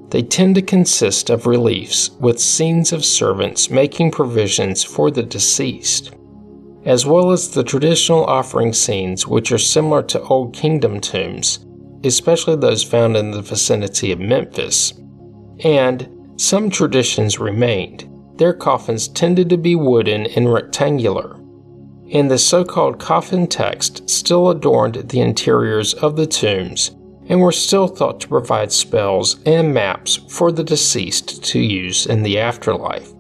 They 0.09 0.23
tend 0.23 0.55
to 0.55 0.63
consist 0.63 1.29
of 1.29 1.47
reliefs 1.47 2.13
with 2.21 2.41
scenes 2.41 2.91
of 2.91 3.05
servants 3.05 3.69
making 3.69 4.13
provisions 4.13 4.83
for 4.83 5.11
the 5.11 5.23
deceased, 5.23 6.15
as 6.85 7.07
well 7.07 7.31
as 7.31 7.51
the 7.51 7.65
traditional 7.65 8.25
offering 8.25 8.73
scenes 8.73 9.27
which 9.27 9.53
are 9.53 9.59
similar 9.59 10.03
to 10.03 10.21
Old 10.23 10.55
Kingdom 10.55 11.01
tombs, 11.01 11.65
especially 12.05 12.57
those 12.57 12.83
found 12.83 13.17
in 13.17 13.31
the 13.31 13.43
vicinity 13.43 14.13
of 14.13 14.21
Memphis. 14.21 14.95
And 15.65 16.09
some 16.37 16.71
traditions 16.71 17.39
remained. 17.39 18.09
Their 18.37 18.55
coffins 18.55 19.09
tended 19.09 19.49
to 19.51 19.57
be 19.57 19.77
wooden 19.77 20.27
and 20.27 20.53
rectangular 20.53 21.43
and 22.13 22.31
the 22.31 22.39
so 22.39 22.65
called 22.65 23.01
coffin 23.01 23.47
text 23.47 24.09
still 24.09 24.51
adorned 24.51 25.09
the 25.09 25.21
interiors 25.21 25.95
of 25.95 26.15
the 26.17 26.27
tombs 26.27 26.91
and 27.29 27.41
were 27.41 27.53
still 27.53 27.89
thought 27.89 28.21
to 28.21 28.29
provide 28.29 28.71
spells 28.71 29.43
and 29.47 29.73
maps 29.73 30.17
for 30.29 30.53
the 30.53 30.65
deceased 30.65 31.43
to 31.43 31.59
use 31.59 32.07
in 32.07 32.23
the 32.23 32.39
afterlife. 32.39 33.13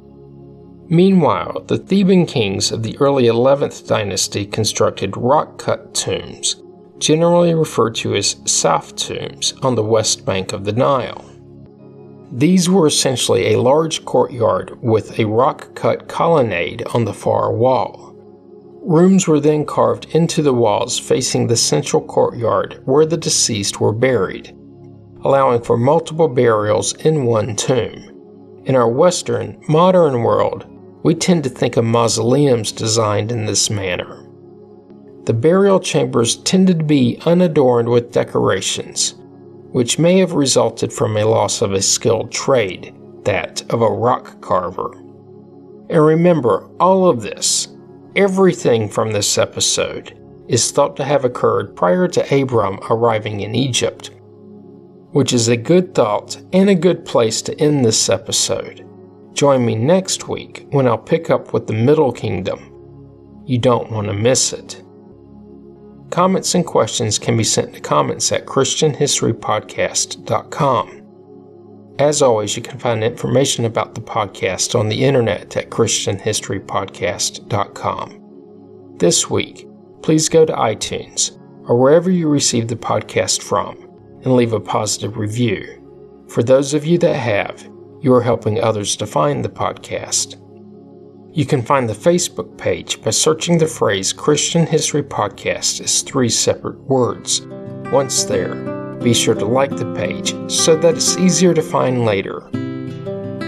Meanwhile, 0.88 1.64
the 1.68 1.78
Theban 1.78 2.26
kings 2.26 2.70
of 2.72 2.82
the 2.82 2.96
early 2.98 3.24
11th 3.24 3.86
dynasty 3.86 4.44
constructed 4.44 5.16
rock 5.16 5.58
cut 5.58 5.94
tombs, 5.94 6.56
generally 6.98 7.54
referred 7.54 7.94
to 7.96 8.14
as 8.14 8.34
Saf 8.44 8.94
tombs, 8.96 9.54
on 9.62 9.74
the 9.74 9.82
west 9.82 10.26
bank 10.26 10.52
of 10.52 10.64
the 10.64 10.72
Nile. 10.72 11.24
These 12.30 12.70
were 12.70 12.86
essentially 12.86 13.52
a 13.52 13.60
large 13.60 14.04
courtyard 14.04 14.78
with 14.82 15.18
a 15.18 15.26
rock 15.26 15.74
cut 15.74 16.08
colonnade 16.08 16.82
on 16.94 17.04
the 17.04 17.12
far 17.12 17.52
wall. 17.52 18.16
Rooms 18.82 19.28
were 19.28 19.38
then 19.38 19.66
carved 19.66 20.06
into 20.14 20.42
the 20.42 20.54
walls 20.54 20.98
facing 20.98 21.46
the 21.46 21.56
central 21.56 22.02
courtyard 22.02 22.80
where 22.84 23.06
the 23.06 23.16
deceased 23.16 23.80
were 23.80 23.92
buried, 23.92 24.56
allowing 25.22 25.62
for 25.62 25.76
multiple 25.76 26.26
burials 26.26 26.94
in 27.04 27.26
one 27.26 27.54
tomb. 27.54 28.62
In 28.64 28.74
our 28.74 28.88
Western, 28.88 29.62
modern 29.68 30.22
world, 30.22 30.66
we 31.02 31.14
tend 31.14 31.44
to 31.44 31.50
think 31.50 31.76
of 31.76 31.84
mausoleums 31.84 32.72
designed 32.72 33.32
in 33.32 33.46
this 33.46 33.70
manner. 33.70 34.26
The 35.24 35.32
burial 35.32 35.80
chambers 35.80 36.36
tended 36.36 36.80
to 36.80 36.84
be 36.84 37.18
unadorned 37.26 37.88
with 37.88 38.12
decorations, 38.12 39.14
which 39.70 39.98
may 39.98 40.18
have 40.18 40.32
resulted 40.32 40.92
from 40.92 41.16
a 41.16 41.24
loss 41.24 41.62
of 41.62 41.72
a 41.72 41.82
skilled 41.82 42.32
trade, 42.32 42.94
that 43.24 43.62
of 43.72 43.82
a 43.82 43.90
rock 43.90 44.40
carver. 44.40 44.92
And 45.88 46.04
remember, 46.04 46.68
all 46.78 47.08
of 47.08 47.22
this, 47.22 47.68
Everything 48.14 48.90
from 48.90 49.12
this 49.12 49.38
episode 49.38 50.18
is 50.46 50.70
thought 50.70 50.96
to 50.98 51.04
have 51.04 51.24
occurred 51.24 51.74
prior 51.74 52.06
to 52.08 52.42
Abram 52.42 52.78
arriving 52.90 53.40
in 53.40 53.54
Egypt, 53.54 54.10
which 55.12 55.32
is 55.32 55.48
a 55.48 55.56
good 55.56 55.94
thought 55.94 56.36
and 56.52 56.68
a 56.68 56.74
good 56.74 57.06
place 57.06 57.40
to 57.40 57.58
end 57.58 57.86
this 57.86 58.10
episode. 58.10 58.86
Join 59.32 59.64
me 59.64 59.74
next 59.74 60.28
week 60.28 60.66
when 60.70 60.86
I'll 60.86 60.98
pick 60.98 61.30
up 61.30 61.52
with 61.52 61.66
the 61.66 61.72
Middle 61.72 62.12
Kingdom. 62.12 62.68
You 63.46 63.58
don't 63.58 63.90
want 63.90 64.06
to 64.08 64.12
miss 64.12 64.52
it. 64.52 64.84
Comments 66.10 66.54
and 66.54 66.66
questions 66.66 67.18
can 67.18 67.36
be 67.36 67.44
sent 67.44 67.74
to 67.74 67.80
comments 67.80 68.30
at 68.32 68.46
ChristianHistoryPodcast.com. 68.46 70.98
As 71.98 72.22
always, 72.22 72.56
you 72.56 72.62
can 72.62 72.78
find 72.78 73.02
information 73.02 73.64
about 73.64 73.94
the 73.94 74.00
podcast 74.00 74.78
on 74.78 74.88
the 74.88 75.04
internet 75.04 75.56
at 75.56 75.70
ChristianHistoryPodcast.com. 75.70 78.18
This 78.98 79.30
week, 79.30 79.66
please 80.02 80.28
go 80.28 80.44
to 80.44 80.52
iTunes 80.52 81.38
or 81.68 81.78
wherever 81.78 82.10
you 82.10 82.28
receive 82.28 82.68
the 82.68 82.76
podcast 82.76 83.42
from 83.42 83.78
and 84.24 84.36
leave 84.36 84.52
a 84.52 84.60
positive 84.60 85.16
review. 85.16 85.78
For 86.28 86.42
those 86.42 86.74
of 86.74 86.84
you 86.84 86.98
that 86.98 87.16
have, 87.16 87.66
you 88.02 88.12
are 88.12 88.22
helping 88.22 88.60
others 88.60 88.96
to 88.96 89.06
find 89.06 89.44
the 89.44 89.48
podcast. 89.48 90.36
You 91.32 91.46
can 91.46 91.62
find 91.62 91.88
the 91.88 91.94
Facebook 91.94 92.58
page 92.58 93.00
by 93.00 93.10
searching 93.10 93.56
the 93.56 93.66
phrase 93.68 94.12
Christian 94.12 94.66
History 94.66 95.04
Podcast 95.04 95.80
as 95.80 96.02
three 96.02 96.28
separate 96.28 96.80
words. 96.80 97.42
Once 97.92 98.24
there, 98.24 98.56
be 98.96 99.14
sure 99.14 99.36
to 99.36 99.44
like 99.44 99.70
the 99.76 99.94
page 99.94 100.34
so 100.50 100.76
that 100.76 100.96
it's 100.96 101.16
easier 101.16 101.54
to 101.54 101.62
find 101.62 102.04
later. 102.04 102.50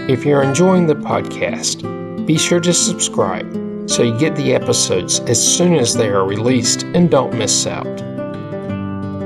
If 0.09 0.23
you're 0.23 0.41
enjoying 0.41 0.87
the 0.87 0.95
podcast, 0.95 2.25
be 2.25 2.37
sure 2.37 2.61
to 2.61 2.73
subscribe 2.73 3.51
so 3.87 4.03
you 4.03 4.17
get 4.17 4.35
the 4.37 4.53
episodes 4.53 5.19
as 5.21 5.41
soon 5.45 5.75
as 5.75 5.93
they 5.93 6.07
are 6.07 6.25
released 6.25 6.83
and 6.83 7.11
don't 7.11 7.37
miss 7.37 7.67
out. 7.67 7.99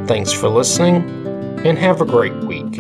Thanks 0.07 0.33
for 0.33 0.49
listening, 0.49 1.03
and 1.65 1.77
have 1.77 2.01
a 2.01 2.05
great 2.05 2.35
week. 2.37 2.79